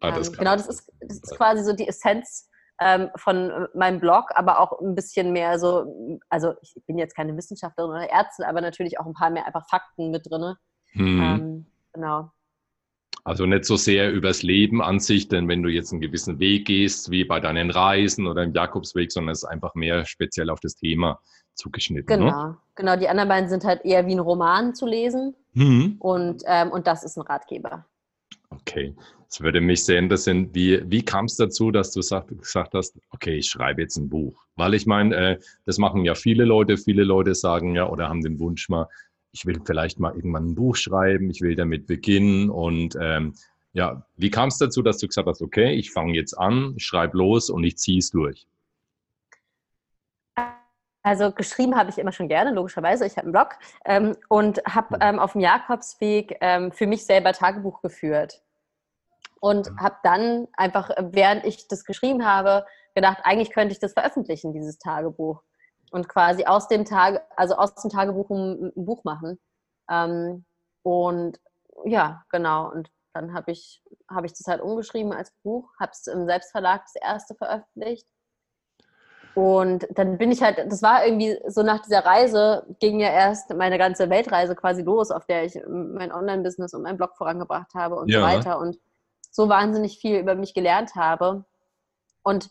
[0.00, 2.48] Ah, das ähm, genau, das ist, das ist quasi so die Essenz
[2.80, 7.36] ähm, von meinem Blog, aber auch ein bisschen mehr so, also ich bin jetzt keine
[7.36, 10.54] Wissenschaftlerin oder Ärztin, aber natürlich auch ein paar mehr einfach Fakten mit drin.
[10.92, 11.22] Hm.
[11.22, 12.32] Ähm, genau.
[13.24, 16.66] Also nicht so sehr übers Leben an sich, denn wenn du jetzt einen gewissen Weg
[16.66, 20.60] gehst, wie bei deinen Reisen oder im Jakobsweg, sondern es ist einfach mehr speziell auf
[20.60, 21.20] das Thema
[21.54, 22.18] zugeschnitten.
[22.18, 22.26] Ne?
[22.26, 22.56] Genau, ne?
[22.74, 22.96] genau.
[22.96, 25.96] Die anderen beiden sind halt eher wie ein Roman zu lesen mhm.
[25.98, 27.84] und, ähm, und das ist ein Ratgeber.
[28.50, 28.96] Okay,
[29.28, 32.98] es würde mich sehr interessieren, wie, wie kam es dazu, dass du sagt, gesagt hast,
[33.10, 34.44] okay, ich schreibe jetzt ein Buch?
[34.56, 36.76] Weil ich meine, äh, das machen ja viele Leute.
[36.76, 38.88] Viele Leute sagen ja oder haben den Wunsch mal,
[39.32, 42.50] ich will vielleicht mal irgendwann ein Buch schreiben, ich will damit beginnen.
[42.50, 43.34] Und ähm,
[43.72, 47.16] ja, wie kam es dazu, dass du gesagt hast, okay, ich fange jetzt an, schreibe
[47.16, 48.46] los und ich ziehe es durch?
[51.02, 53.06] Also geschrieben habe ich immer schon gerne, logischerweise.
[53.06, 57.32] Ich habe einen Blog ähm, und habe ähm, auf dem Jakobsweg ähm, für mich selber
[57.32, 58.42] Tagebuch geführt.
[59.40, 64.52] Und habe dann einfach, während ich das geschrieben habe, gedacht, eigentlich könnte ich das veröffentlichen,
[64.52, 65.42] dieses Tagebuch.
[65.90, 69.38] Und quasi aus dem Tag, also aus dem Tagebuch ein, ein Buch machen.
[69.90, 70.44] Ähm,
[70.82, 71.40] und
[71.84, 72.70] ja, genau.
[72.70, 76.82] Und dann habe ich, hab ich das halt umgeschrieben als Buch, habe es im Selbstverlag
[76.84, 78.06] das erste veröffentlicht
[79.34, 83.52] Und dann bin ich halt, das war irgendwie so nach dieser Reise, ging ja erst
[83.54, 87.96] meine ganze Weltreise quasi los, auf der ich mein Online-Business und meinen Blog vorangebracht habe
[87.96, 88.20] und ja.
[88.20, 88.58] so weiter.
[88.58, 88.78] Und
[89.30, 91.44] so wahnsinnig viel über mich gelernt habe.
[92.22, 92.50] Und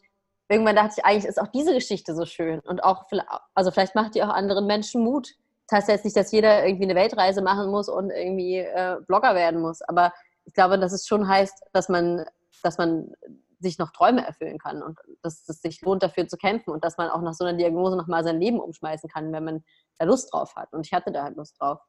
[0.50, 2.60] irgendwann dachte ich, eigentlich ist auch diese Geschichte so schön.
[2.62, 3.06] Und auch,
[3.54, 5.36] also vielleicht macht die auch anderen Menschen Mut.
[5.68, 9.36] Das heißt jetzt nicht, dass jeder irgendwie eine Weltreise machen muss und irgendwie äh, Blogger
[9.36, 9.82] werden muss.
[9.84, 10.12] Aber
[10.46, 12.26] ich glaube, dass es schon heißt, dass man,
[12.64, 13.14] dass man
[13.60, 16.98] sich noch Träume erfüllen kann und dass es sich lohnt, dafür zu kämpfen und dass
[16.98, 19.64] man auch nach so einer Diagnose nochmal sein Leben umschmeißen kann, wenn man
[20.00, 20.74] da Lust drauf hat.
[20.74, 21.80] Und ich hatte da halt Lust drauf.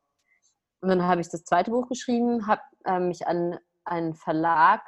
[0.83, 4.83] Und dann habe ich das zweite Buch geschrieben, habe äh, mich an einen Verlag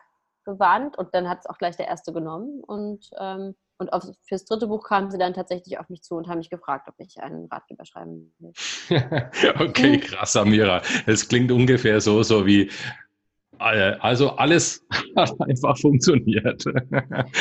[0.45, 2.63] gewandt und dann hat es auch gleich der erste genommen.
[2.65, 6.29] Und, ähm, und auf, fürs dritte Buch kamen sie dann tatsächlich auf mich zu und
[6.29, 8.53] haben mich gefragt, ob ich einen Ratgeber schreiben will.
[9.59, 10.81] okay, krass, Amira.
[11.07, 12.71] Es klingt ungefähr so, so wie
[13.63, 14.85] also alles
[15.17, 16.65] hat einfach funktioniert.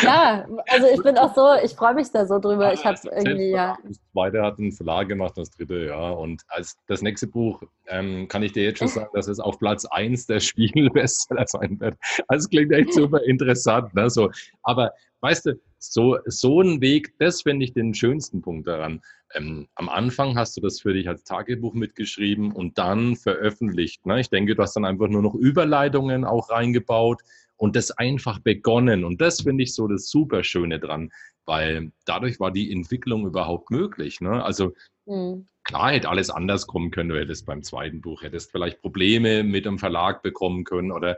[0.04, 2.74] Ja, also ich bin auch so, ich freue mich da so drüber.
[2.74, 3.78] Ich habe irgendwie, ja.
[3.84, 6.12] Das zweite hat einen Verlag gemacht, das dritte, ja.
[6.12, 9.60] Und als das nächste Buch ähm, kann ich dir jetzt schon sagen, dass es auf
[9.60, 11.96] Platz 1 der Spiegel-Bestseller sein wird.
[12.28, 13.94] Also es klingt echt super interessant.
[13.94, 14.10] Ne?
[14.10, 14.30] So,
[14.64, 19.02] aber weißt du, so, so ein Weg, das finde ich den schönsten Punkt daran.
[19.34, 24.06] Ähm, am Anfang hast du das für dich als Tagebuch mitgeschrieben und dann veröffentlicht.
[24.06, 24.20] Ne?
[24.20, 27.22] Ich denke, du hast dann einfach nur noch Überleitungen auch reingebaut
[27.58, 29.04] und das einfach begonnen.
[29.04, 31.12] Und das finde ich so das Superschöne dran,
[31.46, 34.22] weil dadurch war die Entwicklung überhaupt möglich.
[34.22, 34.44] Ne?
[34.44, 34.74] Also
[35.06, 35.48] mhm.
[35.64, 37.10] klar hätte alles anders kommen können.
[37.10, 41.18] Du hättest beim zweiten Buch, hättest vielleicht Probleme mit dem Verlag bekommen können oder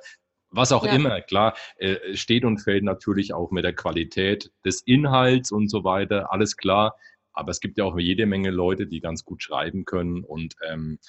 [0.53, 0.93] was auch ja.
[0.93, 5.83] immer, klar, äh, steht und fällt natürlich auch mit der Qualität des Inhalts und so
[5.83, 6.95] weiter, alles klar.
[7.33, 10.99] Aber es gibt ja auch jede Menge Leute, die ganz gut schreiben können und ähm,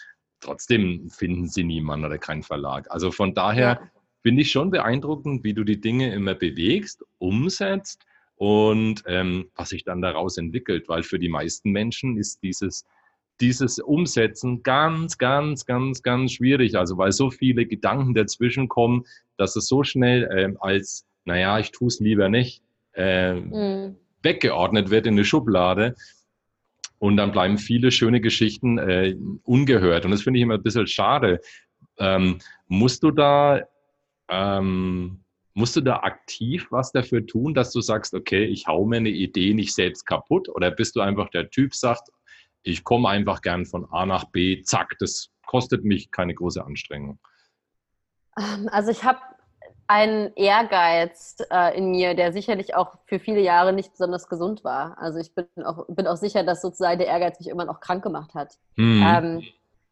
[0.40, 2.90] trotzdem finden sie niemanden oder keinen Verlag.
[2.90, 3.90] Also von daher ja.
[4.22, 9.84] finde ich schon beeindruckend, wie du die Dinge immer bewegst, umsetzt und ähm, was sich
[9.84, 12.86] dann daraus entwickelt, weil für die meisten Menschen ist dieses
[13.40, 16.76] dieses Umsetzen ganz, ganz, ganz, ganz schwierig.
[16.76, 19.04] Also weil so viele Gedanken dazwischen kommen,
[19.36, 22.62] dass es so schnell ähm, als, naja, ich tue es lieber nicht,
[22.94, 23.96] äh, mhm.
[24.22, 25.94] weggeordnet wird in eine Schublade.
[26.98, 30.04] Und dann bleiben viele schöne Geschichten äh, ungehört.
[30.04, 31.40] Und das finde ich immer ein bisschen schade.
[31.98, 33.62] Ähm, musst du da
[34.28, 38.96] ähm, musst du da aktiv was dafür tun, dass du sagst, okay, ich hau mir
[38.96, 40.48] eine Idee nicht selbst kaputt?
[40.48, 42.10] Oder bist du einfach der Typ, sagt,
[42.64, 47.18] ich komme einfach gern von A nach B, zack, das kostet mich keine große Anstrengung.
[48.36, 49.20] Ähm, also ich habe
[49.86, 54.96] einen Ehrgeiz äh, in mir, der sicherlich auch für viele Jahre nicht besonders gesund war.
[54.98, 58.02] Also ich bin auch, bin auch sicher, dass sozusagen der Ehrgeiz mich irgendwann auch krank
[58.02, 58.54] gemacht hat.
[58.76, 59.04] Mhm.
[59.06, 59.42] Ähm,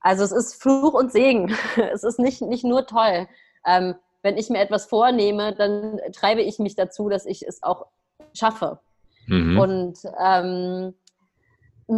[0.00, 1.54] also es ist Fluch und Segen.
[1.92, 3.28] es ist nicht, nicht nur toll.
[3.66, 7.87] Ähm, wenn ich mir etwas vornehme, dann treibe ich mich dazu, dass ich es auch
[8.32, 8.80] schaffe.
[9.26, 9.58] Mhm.
[9.58, 10.94] Und ähm,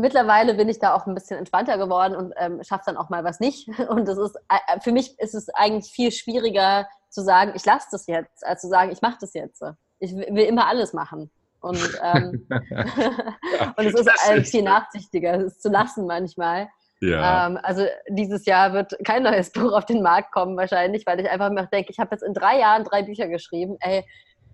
[0.01, 3.25] mittlerweile bin ich da auch ein bisschen entspannter geworden und ähm, schaffe dann auch mal
[3.25, 3.69] was nicht.
[3.89, 7.89] Und das ist äh, für mich ist es eigentlich viel schwieriger zu sagen, ich lasse
[7.93, 9.63] das jetzt, als zu sagen, ich mache das jetzt.
[10.01, 11.31] Ich will immer alles machen.
[11.61, 12.47] Und, ähm,
[13.77, 16.69] und es ist eigentlich viel nachsichtiger, es zu lassen manchmal.
[17.01, 17.47] Ja.
[17.47, 21.31] Ähm, also dieses Jahr wird kein neues Buch auf den Markt kommen wahrscheinlich, weil ich
[21.31, 23.77] einfach denke, ich habe jetzt in drei Jahren drei Bücher geschrieben.
[23.81, 24.05] Ey,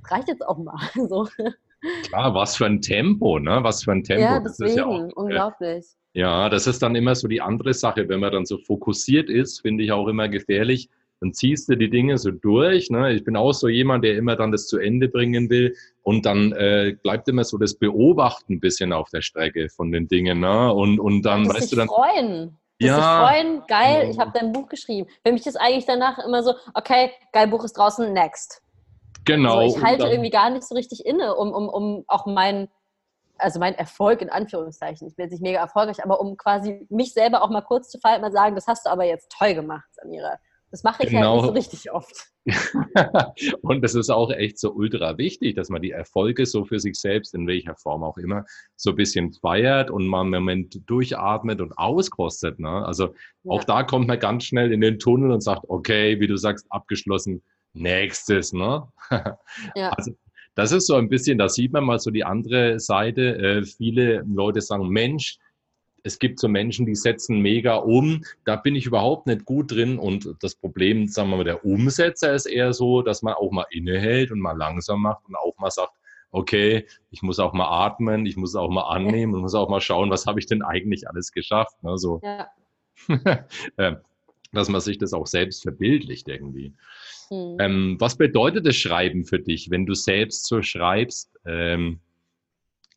[0.08, 0.78] reicht jetzt auch mal.
[1.08, 1.28] So.
[2.06, 3.60] Klar, was für ein Tempo, ne?
[3.62, 4.22] Was für ein Tempo.
[4.22, 5.86] Ja, deswegen, das ist ja auch, unglaublich.
[6.12, 9.60] Ja, das ist dann immer so die andere Sache, wenn man dann so fokussiert ist,
[9.60, 10.88] finde ich auch immer gefährlich.
[11.20, 12.90] Dann ziehst du die Dinge so durch.
[12.90, 13.12] Ne?
[13.12, 15.74] Ich bin auch so jemand, der immer dann das zu Ende bringen will.
[16.02, 20.08] Und dann äh, bleibt immer so das Beobachten ein bisschen auf der Strecke von den
[20.08, 20.40] Dingen.
[20.40, 20.72] Ne?
[20.72, 21.88] Und, und dann, ja, weißt du dann.
[21.88, 22.56] freuen.
[22.80, 22.94] Das ja.
[22.94, 25.06] sich freuen, geil, ich habe dein Buch geschrieben.
[25.22, 28.62] Für mich ist eigentlich danach immer so, okay, geil, Buch ist draußen, next.
[29.24, 29.58] Genau.
[29.58, 32.68] Also ich halte irgendwie gar nicht so richtig inne, um, um, um auch meinen,
[33.38, 37.12] also mein Erfolg in Anführungszeichen, ich bin jetzt nicht mega erfolgreich, aber um quasi mich
[37.12, 39.88] selber auch mal kurz zu fallen, mal sagen, das hast du aber jetzt toll gemacht,
[39.92, 40.38] Samira.
[40.70, 41.42] Das mache ich genau.
[41.42, 42.30] halt nicht so richtig oft.
[43.62, 46.94] und das ist auch echt so ultra wichtig, dass man die Erfolge so für sich
[46.94, 48.44] selbst, in welcher Form auch immer,
[48.76, 52.60] so ein bisschen feiert und mal einen Moment durchatmet und auskostet.
[52.60, 52.86] Ne?
[52.86, 53.12] Also ja.
[53.46, 56.66] auch da kommt man ganz schnell in den Tunnel und sagt, okay, wie du sagst,
[56.70, 58.88] abgeschlossen, nächstes, ne?
[59.74, 59.90] Ja.
[59.90, 60.12] Also,
[60.54, 63.36] das ist so ein bisschen, da sieht man mal so die andere Seite.
[63.36, 65.38] Äh, viele Leute sagen, Mensch,
[66.02, 68.24] es gibt so Menschen, die setzen mega um.
[68.44, 69.98] Da bin ich überhaupt nicht gut drin.
[69.98, 73.66] Und das Problem, sagen wir mal, der Umsetzer ist eher so, dass man auch mal
[73.70, 75.92] innehält und mal langsam macht und auch mal sagt,
[76.32, 79.80] okay, ich muss auch mal atmen, ich muss auch mal annehmen und muss auch mal
[79.80, 81.82] schauen, was habe ich denn eigentlich alles geschafft.
[81.82, 81.98] Ne?
[81.98, 82.20] So.
[82.22, 82.48] Ja.
[83.76, 83.96] Äh,
[84.52, 86.74] dass man sich das auch selbst verbildlicht irgendwie.
[87.30, 87.56] Mhm.
[87.58, 91.30] Ähm, was bedeutet das Schreiben für dich, wenn du selbst so schreibst?
[91.44, 92.00] Ähm,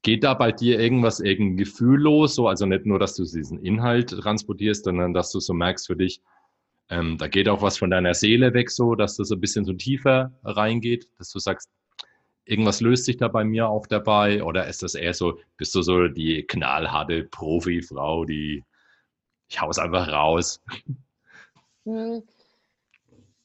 [0.04, 2.36] Geht da bei dir irgendwas, irgendein Gefühl los?
[2.36, 5.96] So, also nicht nur, dass du diesen Inhalt transportierst, sondern dass du so merkst für
[5.96, 6.22] dich,
[6.90, 9.64] ähm, da geht auch was von deiner Seele weg, so, dass das so ein bisschen
[9.64, 11.70] so tiefer reingeht, dass du sagst,
[12.44, 14.44] irgendwas löst sich da bei mir auch dabei?
[14.44, 18.66] Oder ist das eher so, bist du so die knallharte Profifrau, die
[19.48, 20.62] ich hau's einfach raus?
[21.86, 22.24] Hm.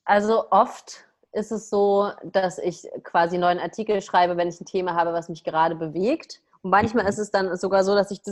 [0.08, 4.64] Also oft ist es so, dass ich quasi einen neuen Artikel schreibe, wenn ich ein
[4.64, 6.40] Thema habe, was mich gerade bewegt.
[6.62, 7.10] Und manchmal mhm.
[7.10, 8.22] ist es dann sogar so, dass ich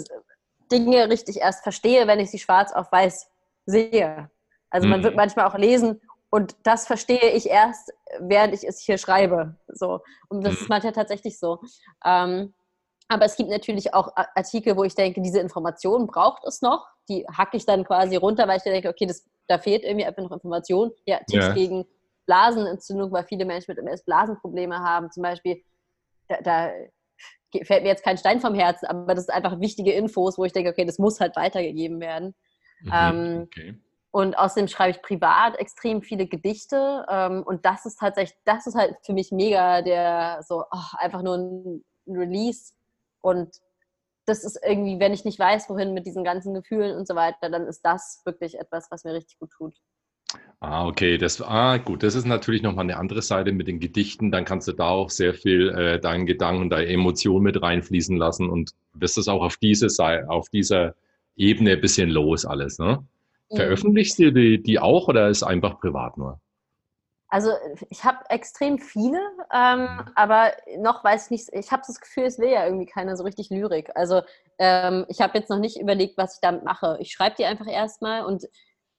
[0.73, 3.29] Dinge richtig erst verstehe, wenn ich sie schwarz auf weiß
[3.67, 4.31] sehe.
[4.71, 5.19] Also man wird mhm.
[5.19, 9.55] manchmal auch lesen und das verstehe ich erst, während ich es hier schreibe.
[9.69, 10.01] So.
[10.29, 10.67] Und das ist mhm.
[10.71, 11.61] manchmal tatsächlich so.
[12.07, 12.55] Ähm,
[13.09, 16.87] aber es gibt natürlich auch Artikel, wo ich denke, diese Information braucht es noch.
[17.11, 20.23] Die hacke ich dann quasi runter, weil ich denke, okay, das, da fehlt irgendwie einfach
[20.23, 20.93] noch Information.
[21.07, 21.53] Ja, Tipps ja.
[21.53, 21.87] gegen
[22.27, 25.11] Blasenentzündung, weil viele Menschen mit MS Blasenprobleme haben.
[25.11, 25.63] Zum Beispiel,
[26.29, 26.71] da, da,
[27.63, 30.53] fällt mir jetzt kein Stein vom Herzen, aber das sind einfach wichtige Infos, wo ich
[30.53, 32.35] denke, okay, das muss halt weitergegeben werden.
[32.81, 33.81] Mhm, ähm, okay.
[34.11, 37.05] Und außerdem schreibe ich privat extrem viele Gedichte.
[37.09, 41.23] Ähm, und das ist tatsächlich, das ist halt für mich mega der, so oh, einfach
[41.23, 42.73] nur ein Release.
[43.21, 43.57] Und
[44.27, 47.49] das ist irgendwie, wenn ich nicht weiß, wohin mit diesen ganzen Gefühlen und so weiter,
[47.51, 49.75] dann ist das wirklich etwas, was mir richtig gut tut.
[50.61, 51.19] Ah, okay.
[51.19, 52.03] Das, ah, gut.
[52.03, 54.31] Das ist natürlich nochmal eine andere Seite mit den Gedichten.
[54.31, 58.51] Dann kannst du da auch sehr viel äh, deinen Gedanken, deine Emotionen mit reinfließen lassen
[58.51, 60.95] und wirst das auch auf, diese Seite, auf dieser
[61.37, 63.07] Ebene ein bisschen los alles, ne?
[63.55, 66.41] Veröffentlichst du die, die auch oder ist einfach privat nur?
[67.29, 67.51] Also
[67.91, 69.21] ich habe extrem viele,
[69.53, 70.01] ähm, mhm.
[70.15, 73.25] aber noch weiß ich nicht, ich habe das Gefühl, es will ja irgendwie keine so
[73.25, 73.91] richtig Lyrik.
[73.97, 74.23] Also
[74.59, 76.99] ähm, ich habe jetzt noch nicht überlegt, was ich damit mache.
[77.01, 78.47] Ich schreibe die einfach erstmal und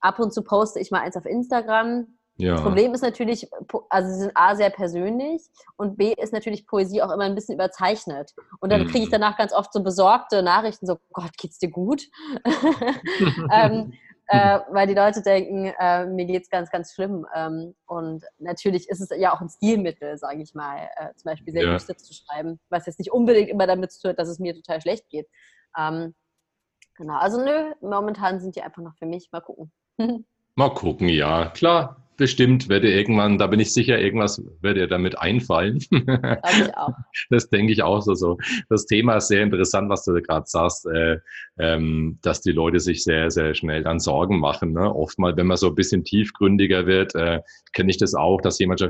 [0.01, 2.07] ab und zu poste ich mal eins auf Instagram.
[2.37, 2.53] Ja.
[2.53, 3.49] Das Problem ist natürlich,
[3.89, 5.41] also sie sind A sehr persönlich
[5.75, 8.35] und B ist natürlich Poesie auch immer ein bisschen überzeichnet.
[8.59, 9.13] Und dann kriege ich mhm.
[9.13, 12.03] danach ganz oft so besorgte Nachrichten, so Gott, geht's dir gut?
[13.51, 13.93] ähm,
[14.27, 17.25] äh, weil die Leute denken, äh, mir geht's ganz, ganz schlimm.
[17.33, 21.53] Ähm, und natürlich ist es ja auch ein Stilmittel, sage ich mal, äh, zum Beispiel
[21.53, 21.77] sehr ja.
[21.77, 24.81] zu schreiben, was jetzt nicht unbedingt immer damit zu tun hat, dass es mir total
[24.81, 25.27] schlecht geht.
[25.77, 26.13] Ähm,
[26.95, 29.29] genau, also nö, momentan sind die einfach noch für mich.
[29.31, 29.71] Mal gucken.
[30.55, 35.17] Mal gucken, ja, klar bestimmt werde irgendwann, da bin ich sicher, irgendwas wird dir damit
[35.17, 35.79] einfallen.
[36.75, 36.93] auch.
[37.29, 38.37] Das denke ich auch so, so.
[38.69, 41.19] Das Thema ist sehr interessant, was du gerade sagst, äh,
[41.57, 44.73] ähm, dass die Leute sich sehr, sehr schnell dann Sorgen machen.
[44.73, 44.93] Ne?
[44.93, 47.41] Oftmal, wenn man so ein bisschen tiefgründiger wird, äh,
[47.73, 48.81] kenne ich das auch, dass jemand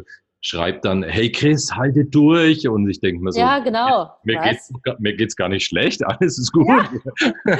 [0.48, 2.68] schreibt dann, hey Chris, halte durch.
[2.68, 4.10] Und ich denke mir so, ja, genau.
[4.24, 6.68] mir, geht's, mir geht's gar nicht schlecht, alles ist gut.
[6.68, 7.60] Ja,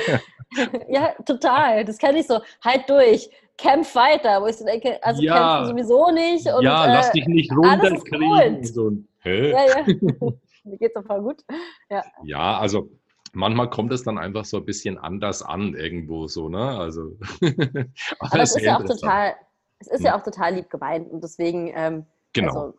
[0.90, 1.84] ja total.
[1.84, 2.40] Das kenne ich so.
[2.64, 5.58] Halt durch kämpf weiter, wo ich so denke, also ja.
[5.58, 6.48] kämpfen sowieso nicht.
[6.48, 8.64] Und, ja, lass dich nicht runterkriegen.
[8.64, 9.52] So, hä?
[9.52, 9.86] Ja, ja.
[10.64, 11.44] Mir geht's voll gut.
[11.90, 12.04] Ja.
[12.24, 12.90] ja, also
[13.34, 16.78] manchmal kommt es dann einfach so ein bisschen anders an irgendwo so, ne?
[16.78, 19.36] Also, aber, aber es ist ja auch total,
[19.80, 20.20] es ist ja hm.
[20.20, 22.06] auch total lieb gemeint und deswegen ähm,
[22.42, 22.60] genau.
[22.60, 22.78] Also,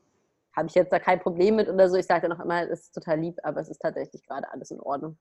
[0.59, 1.97] habe ich jetzt da kein Problem mit oder so.
[1.97, 4.71] Ich sage ja noch immer, es ist total lieb, aber es ist tatsächlich gerade alles
[4.71, 5.17] in Ordnung.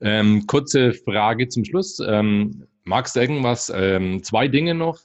[0.00, 2.00] Ähm, kurze Frage zum Schluss.
[2.00, 5.00] Ähm, magst du irgendwas, ähm, zwei Dinge noch?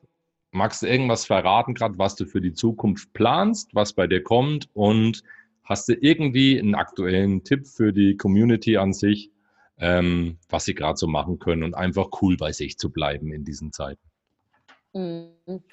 [0.51, 4.67] Magst du irgendwas verraten, gerade was du für die Zukunft planst, was bei dir kommt?
[4.73, 5.23] Und
[5.63, 9.31] hast du irgendwie einen aktuellen Tipp für die Community an sich,
[9.77, 13.45] ähm, was sie gerade so machen können und einfach cool bei sich zu bleiben in
[13.45, 14.01] diesen Zeiten?
[14.93, 15.63] Mhm.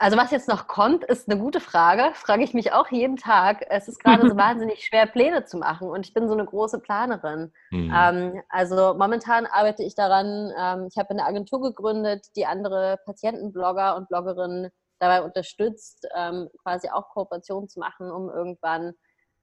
[0.00, 2.14] Also was jetzt noch kommt, ist eine gute Frage.
[2.14, 3.66] Frage ich mich auch jeden Tag.
[3.68, 6.80] Es ist gerade so wahnsinnig schwer, Pläne zu machen und ich bin so eine große
[6.80, 7.52] Planerin.
[7.70, 7.92] Mhm.
[7.94, 13.94] Ähm, also momentan arbeite ich daran, ähm, ich habe eine Agentur gegründet, die andere Patientenblogger
[13.94, 18.94] und Bloggerinnen dabei unterstützt, ähm, quasi auch Kooperationen zu machen, um irgendwann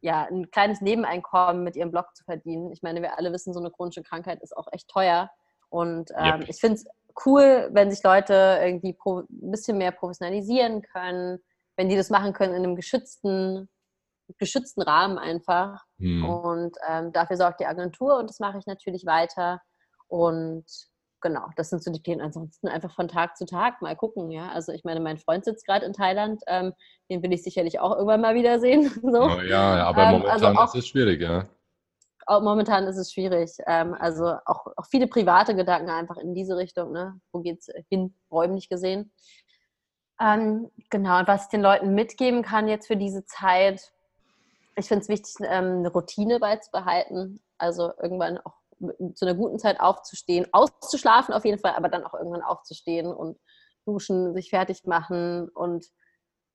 [0.01, 2.71] ja, ein kleines Nebeneinkommen mit ihrem Blog zu verdienen.
[2.71, 5.29] Ich meine, wir alle wissen, so eine chronische Krankheit ist auch echt teuer.
[5.69, 6.49] Und ähm, yep.
[6.49, 6.85] ich finde es
[7.25, 11.39] cool, wenn sich Leute irgendwie ein bisschen mehr professionalisieren können,
[11.75, 13.69] wenn die das machen können in einem geschützten,
[14.37, 15.83] geschützten Rahmen einfach.
[15.97, 16.25] Mhm.
[16.25, 19.61] Und ähm, dafür sorgt die Agentur und das mache ich natürlich weiter.
[20.07, 20.65] Und
[21.21, 22.23] genau, das sind so die Pläne.
[22.23, 24.49] Ansonsten einfach von Tag zu Tag mal gucken, ja.
[24.49, 26.73] Also ich meine, mein Freund sitzt gerade in Thailand, ähm,
[27.09, 28.89] den will ich sicherlich auch irgendwann mal wiedersehen.
[29.01, 29.21] so.
[29.21, 31.47] oh, ja, aber ähm, momentan also auch, ist es schwierig, ja
[32.29, 33.51] momentan ist es schwierig.
[33.65, 36.91] Ähm, also auch, auch viele private Gedanken einfach in diese Richtung.
[36.91, 37.19] Ne?
[37.31, 39.11] Wo es hin, räumlich gesehen?
[40.19, 43.93] Ähm, genau, und was ich den Leuten mitgeben kann jetzt für diese Zeit,
[44.75, 47.39] ich finde es wichtig, ähm, eine Routine beizubehalten.
[47.57, 48.53] Also irgendwann auch
[49.15, 53.39] zu einer guten Zeit aufzustehen, auszuschlafen auf jeden Fall, aber dann auch irgendwann aufzustehen und
[53.85, 55.85] duschen, sich fertig machen und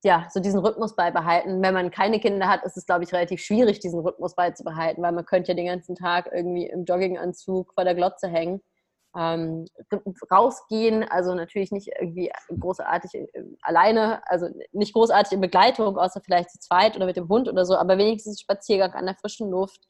[0.04, 1.62] ja, so diesen Rhythmus beibehalten.
[1.62, 5.12] Wenn man keine Kinder hat, ist es, glaube ich, relativ schwierig, diesen Rhythmus beizubehalten, weil
[5.12, 8.60] man könnte ja den ganzen Tag irgendwie im Jogginganzug vor der Glotze hängen.
[9.14, 9.66] Ähm,
[10.30, 13.28] rausgehen, also natürlich nicht irgendwie großartig äh,
[13.60, 17.66] alleine, also nicht großartig in Begleitung, außer vielleicht zu zweit oder mit dem Hund oder
[17.66, 19.82] so, aber wenigstens Spaziergang an der frischen Luft,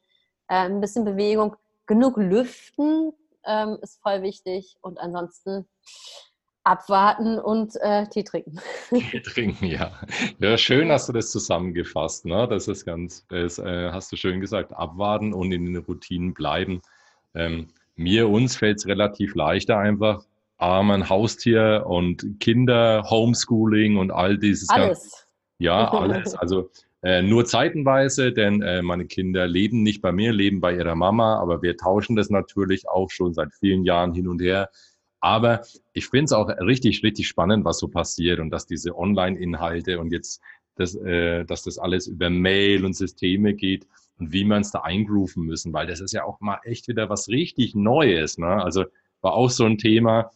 [0.49, 1.55] äh, ein bisschen Bewegung,
[1.87, 3.13] genug lüften
[3.47, 5.69] ähm, ist voll wichtig und ansonsten
[6.65, 8.59] abwarten und äh, Tee trinken.
[8.91, 9.91] Tee trinken, ja.
[10.39, 12.25] Ja, schön hast du das zusammengefasst.
[12.25, 12.47] Ne?
[12.49, 14.73] Das ist ganz, das äh, hast du schön gesagt.
[14.73, 16.83] Abwarten und in den Routinen bleiben.
[17.35, 20.25] Ähm, mir, uns fällt es relativ leichter einfach.
[20.59, 24.69] Aber ein Haustier und Kinder, Homeschooling und all dieses.
[24.69, 25.01] Alles.
[25.01, 25.17] Ganze,
[25.59, 26.35] ja, alles.
[26.37, 26.71] Also
[27.03, 31.41] äh, nur zeitenweise, denn äh, meine Kinder leben nicht bei mir, leben bei ihrer Mama,
[31.41, 34.71] aber wir tauschen das natürlich auch schon seit vielen Jahren hin und her.
[35.23, 35.62] Aber
[35.93, 40.12] ich finde es auch richtig, richtig spannend, was so passiert und dass diese Online-Inhalte und
[40.12, 40.43] jetzt,
[40.75, 43.87] das, äh, dass das alles über Mail und Systeme geht
[44.18, 47.09] und wie man es da eingrooven müssen, weil das ist ja auch mal echt wieder
[47.09, 48.37] was richtig Neues.
[48.37, 48.49] Ne?
[48.49, 48.85] Also
[49.20, 50.33] war auch so ein Thema,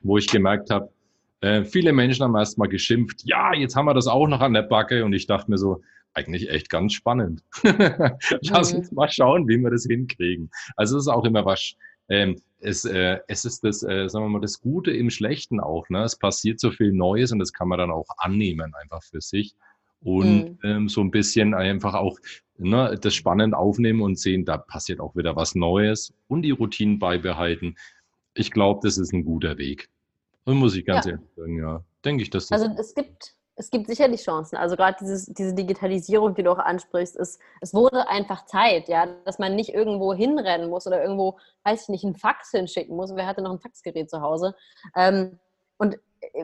[0.00, 0.92] wo ich gemerkt habe,
[1.40, 4.52] äh, viele Menschen haben erst mal geschimpft, ja, jetzt haben wir das auch noch an
[4.52, 5.82] der Backe und ich dachte mir so,
[6.14, 7.42] eigentlich echt ganz spannend.
[8.42, 8.94] Lass uns mhm.
[8.94, 10.50] mal schauen, wie wir das hinkriegen.
[10.76, 11.74] Also es ist auch immer was,
[12.08, 15.88] ähm, es, äh, es ist das, äh, sagen wir mal, das Gute im Schlechten auch.
[15.88, 16.02] Ne?
[16.04, 19.54] Es passiert so viel Neues und das kann man dann auch annehmen einfach für sich
[20.02, 20.58] und mhm.
[20.62, 22.18] ähm, so ein bisschen einfach auch
[22.58, 26.98] ne, das spannend aufnehmen und sehen, da passiert auch wieder was Neues und die Routinen
[26.98, 27.76] beibehalten.
[28.34, 29.88] Ich glaube, das ist ein guter Weg.
[30.44, 31.12] Und muss ich ganz ja.
[31.12, 32.62] ehrlich sagen, ja, denke ich, dass das.
[32.62, 34.56] Also es gibt es gibt sicherlich Chancen.
[34.56, 39.38] Also gerade diese Digitalisierung, die du auch ansprichst, ist, es wurde einfach Zeit, ja, dass
[39.38, 43.14] man nicht irgendwo hinrennen muss oder irgendwo, weiß ich nicht, einen Fax hinschicken muss.
[43.14, 44.56] Wer hatte noch ein Faxgerät zu Hause?
[44.96, 45.38] Ähm,
[45.76, 45.98] und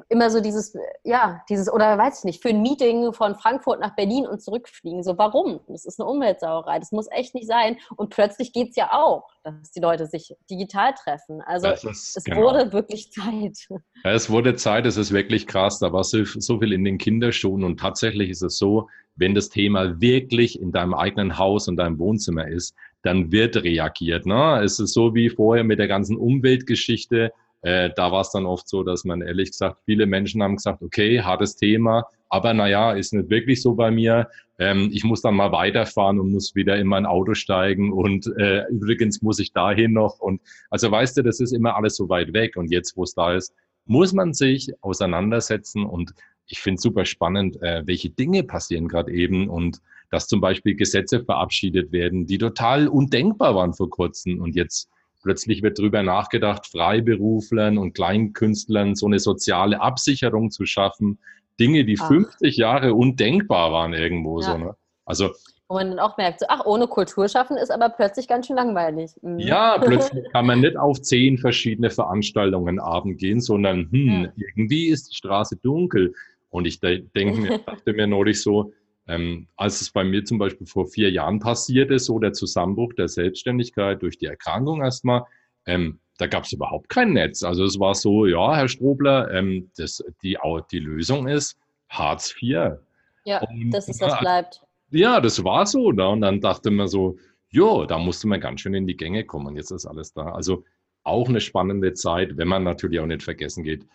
[0.08, 3.94] immer so dieses, ja, dieses, oder weiß ich nicht, für ein Meeting von Frankfurt nach
[3.94, 5.02] Berlin und zurückfliegen.
[5.02, 5.60] So, warum?
[5.68, 6.78] Das ist eine Umweltsauerei.
[6.78, 7.76] Das muss echt nicht sein.
[7.96, 11.42] Und plötzlich geht es ja auch, dass die Leute sich digital treffen.
[11.42, 12.42] Also ist, es genau.
[12.42, 13.68] wurde wirklich Zeit.
[14.04, 15.78] Ja, es wurde Zeit, es ist wirklich krass.
[15.78, 19.48] Da war so, so viel in den Kinderschuhen und tatsächlich ist es so, wenn das
[19.48, 24.26] Thema wirklich in deinem eigenen Haus und deinem Wohnzimmer ist, dann wird reagiert.
[24.26, 24.60] Ne?
[24.62, 28.68] Es ist so wie vorher mit der ganzen Umweltgeschichte äh, da war es dann oft
[28.68, 33.12] so, dass man ehrlich gesagt, viele Menschen haben gesagt, okay, hartes Thema, aber naja, ist
[33.12, 34.28] nicht wirklich so bei mir.
[34.58, 38.64] Ähm, ich muss dann mal weiterfahren und muss wieder in mein Auto steigen und äh,
[38.68, 40.18] übrigens muss ich dahin noch.
[40.18, 40.40] Und
[40.70, 42.56] also weißt du, das ist immer alles so weit weg.
[42.56, 43.54] Und jetzt, wo es da ist,
[43.84, 46.14] muss man sich auseinandersetzen und
[46.48, 49.80] ich finde super spannend, äh, welche Dinge passieren gerade eben und
[50.10, 54.88] dass zum Beispiel Gesetze verabschiedet werden, die total undenkbar waren vor kurzem und jetzt
[55.26, 61.18] Plötzlich wird darüber nachgedacht, Freiberuflern und Kleinkünstlern so eine soziale Absicherung zu schaffen.
[61.58, 62.06] Dinge, die ach.
[62.06, 64.52] 50 Jahre undenkbar waren irgendwo ja.
[64.52, 64.58] so.
[64.58, 64.76] Ne?
[65.04, 65.30] Also
[65.68, 68.54] wo man dann auch merkt, so, ach, ohne Kultur schaffen ist aber plötzlich ganz schön
[68.54, 69.10] langweilig.
[69.22, 69.40] Mhm.
[69.40, 74.32] Ja, plötzlich kann man nicht auf zehn verschiedene Veranstaltungen abend gehen, sondern hm, ja.
[74.36, 76.14] irgendwie ist die Straße dunkel.
[76.50, 78.72] Und ich denke mir, dachte mir neulich so,
[79.08, 82.92] ähm, als es bei mir zum Beispiel vor vier Jahren passiert ist, so der Zusammenbruch
[82.94, 85.24] der Selbstständigkeit durch die Erkrankung erstmal,
[85.66, 87.42] ähm, da gab es überhaupt kein Netz.
[87.42, 90.38] Also es war so, ja, Herr Strobler, ähm, das, die,
[90.70, 92.78] die Lösung ist Hartz IV.
[93.24, 94.62] Ja, und, das ist, was bleibt.
[94.90, 95.92] Ja, das war so.
[95.92, 96.08] Da.
[96.08, 97.18] Und dann dachte man so,
[97.50, 99.46] jo, da musste man ganz schön in die Gänge kommen.
[99.46, 100.32] Und jetzt ist alles da.
[100.32, 100.64] Also
[101.02, 103.86] auch eine spannende Zeit, wenn man natürlich auch nicht vergessen geht,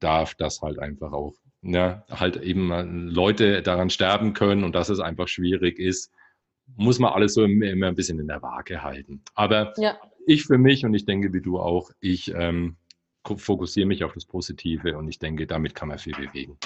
[0.00, 1.34] darf das halt einfach auch
[1.64, 6.12] ja, halt eben Leute daran sterben können und dass es einfach schwierig ist,
[6.76, 9.22] muss man alles so immer ein bisschen in der Waage halten.
[9.34, 9.96] Aber ja.
[10.26, 12.76] ich für mich und ich denke wie du auch, ich ähm,
[13.24, 16.58] fokussiere mich auf das Positive und ich denke, damit kann man viel bewegen.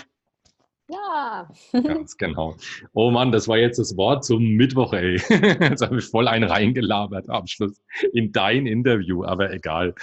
[0.88, 1.49] Ja.
[1.72, 2.57] Ganz genau.
[2.94, 5.16] Oh Mann, das war jetzt das Wort zum Mittwoch, ey.
[5.61, 7.82] Jetzt habe ich voll einen reingelabert am Schluss
[8.14, 9.94] in dein Interview, aber egal.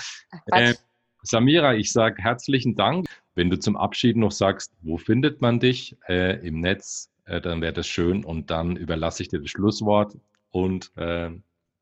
[0.46, 0.76] Äh,
[1.24, 3.08] Samira, ich sage herzlichen Dank.
[3.36, 7.62] Wenn du zum Abschied noch sagst, wo findet man dich äh, im Netz, äh, dann
[7.62, 10.18] wäre das schön und dann überlasse ich dir das Schlusswort
[10.52, 11.32] und äh,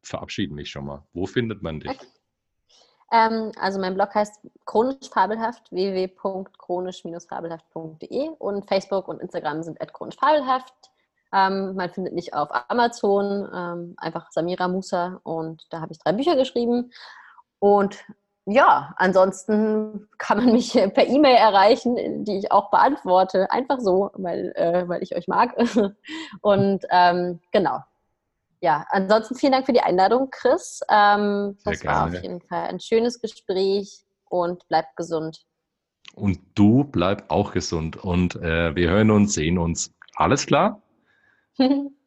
[0.02, 1.04] verabschiede mich schon mal.
[1.14, 1.92] Wo findet man dich?
[1.92, 2.06] Okay.
[3.12, 10.74] Ähm, also mein Blog heißt chronisch fabelhaft, www.chronisch-fabelhaft.de und Facebook und Instagram sind chronisch fabelhaft.
[11.32, 16.14] Ähm, man findet mich auf Amazon, ähm, einfach Samira Musa und da habe ich drei
[16.14, 16.92] Bücher geschrieben.
[17.60, 18.04] Und
[18.46, 23.50] ja, ansonsten kann man mich per E-Mail erreichen, die ich auch beantworte.
[23.52, 25.56] Einfach so, weil, äh, weil ich euch mag.
[26.42, 27.80] Und ähm, genau.
[28.60, 30.82] Ja, ansonsten vielen Dank für die Einladung, Chris.
[30.90, 35.46] Ähm, das war auf jeden Fall ein schönes Gespräch und bleibt gesund.
[36.16, 37.98] Und du bleib auch gesund.
[37.98, 39.94] Und äh, wir hören uns, sehen uns.
[40.16, 40.82] Alles klar?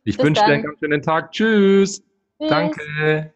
[0.08, 1.32] Ich wünsche dir einen ganz schönen Tag.
[1.32, 2.00] Tschüss.
[2.38, 2.48] Tschüss.
[2.48, 3.34] Danke.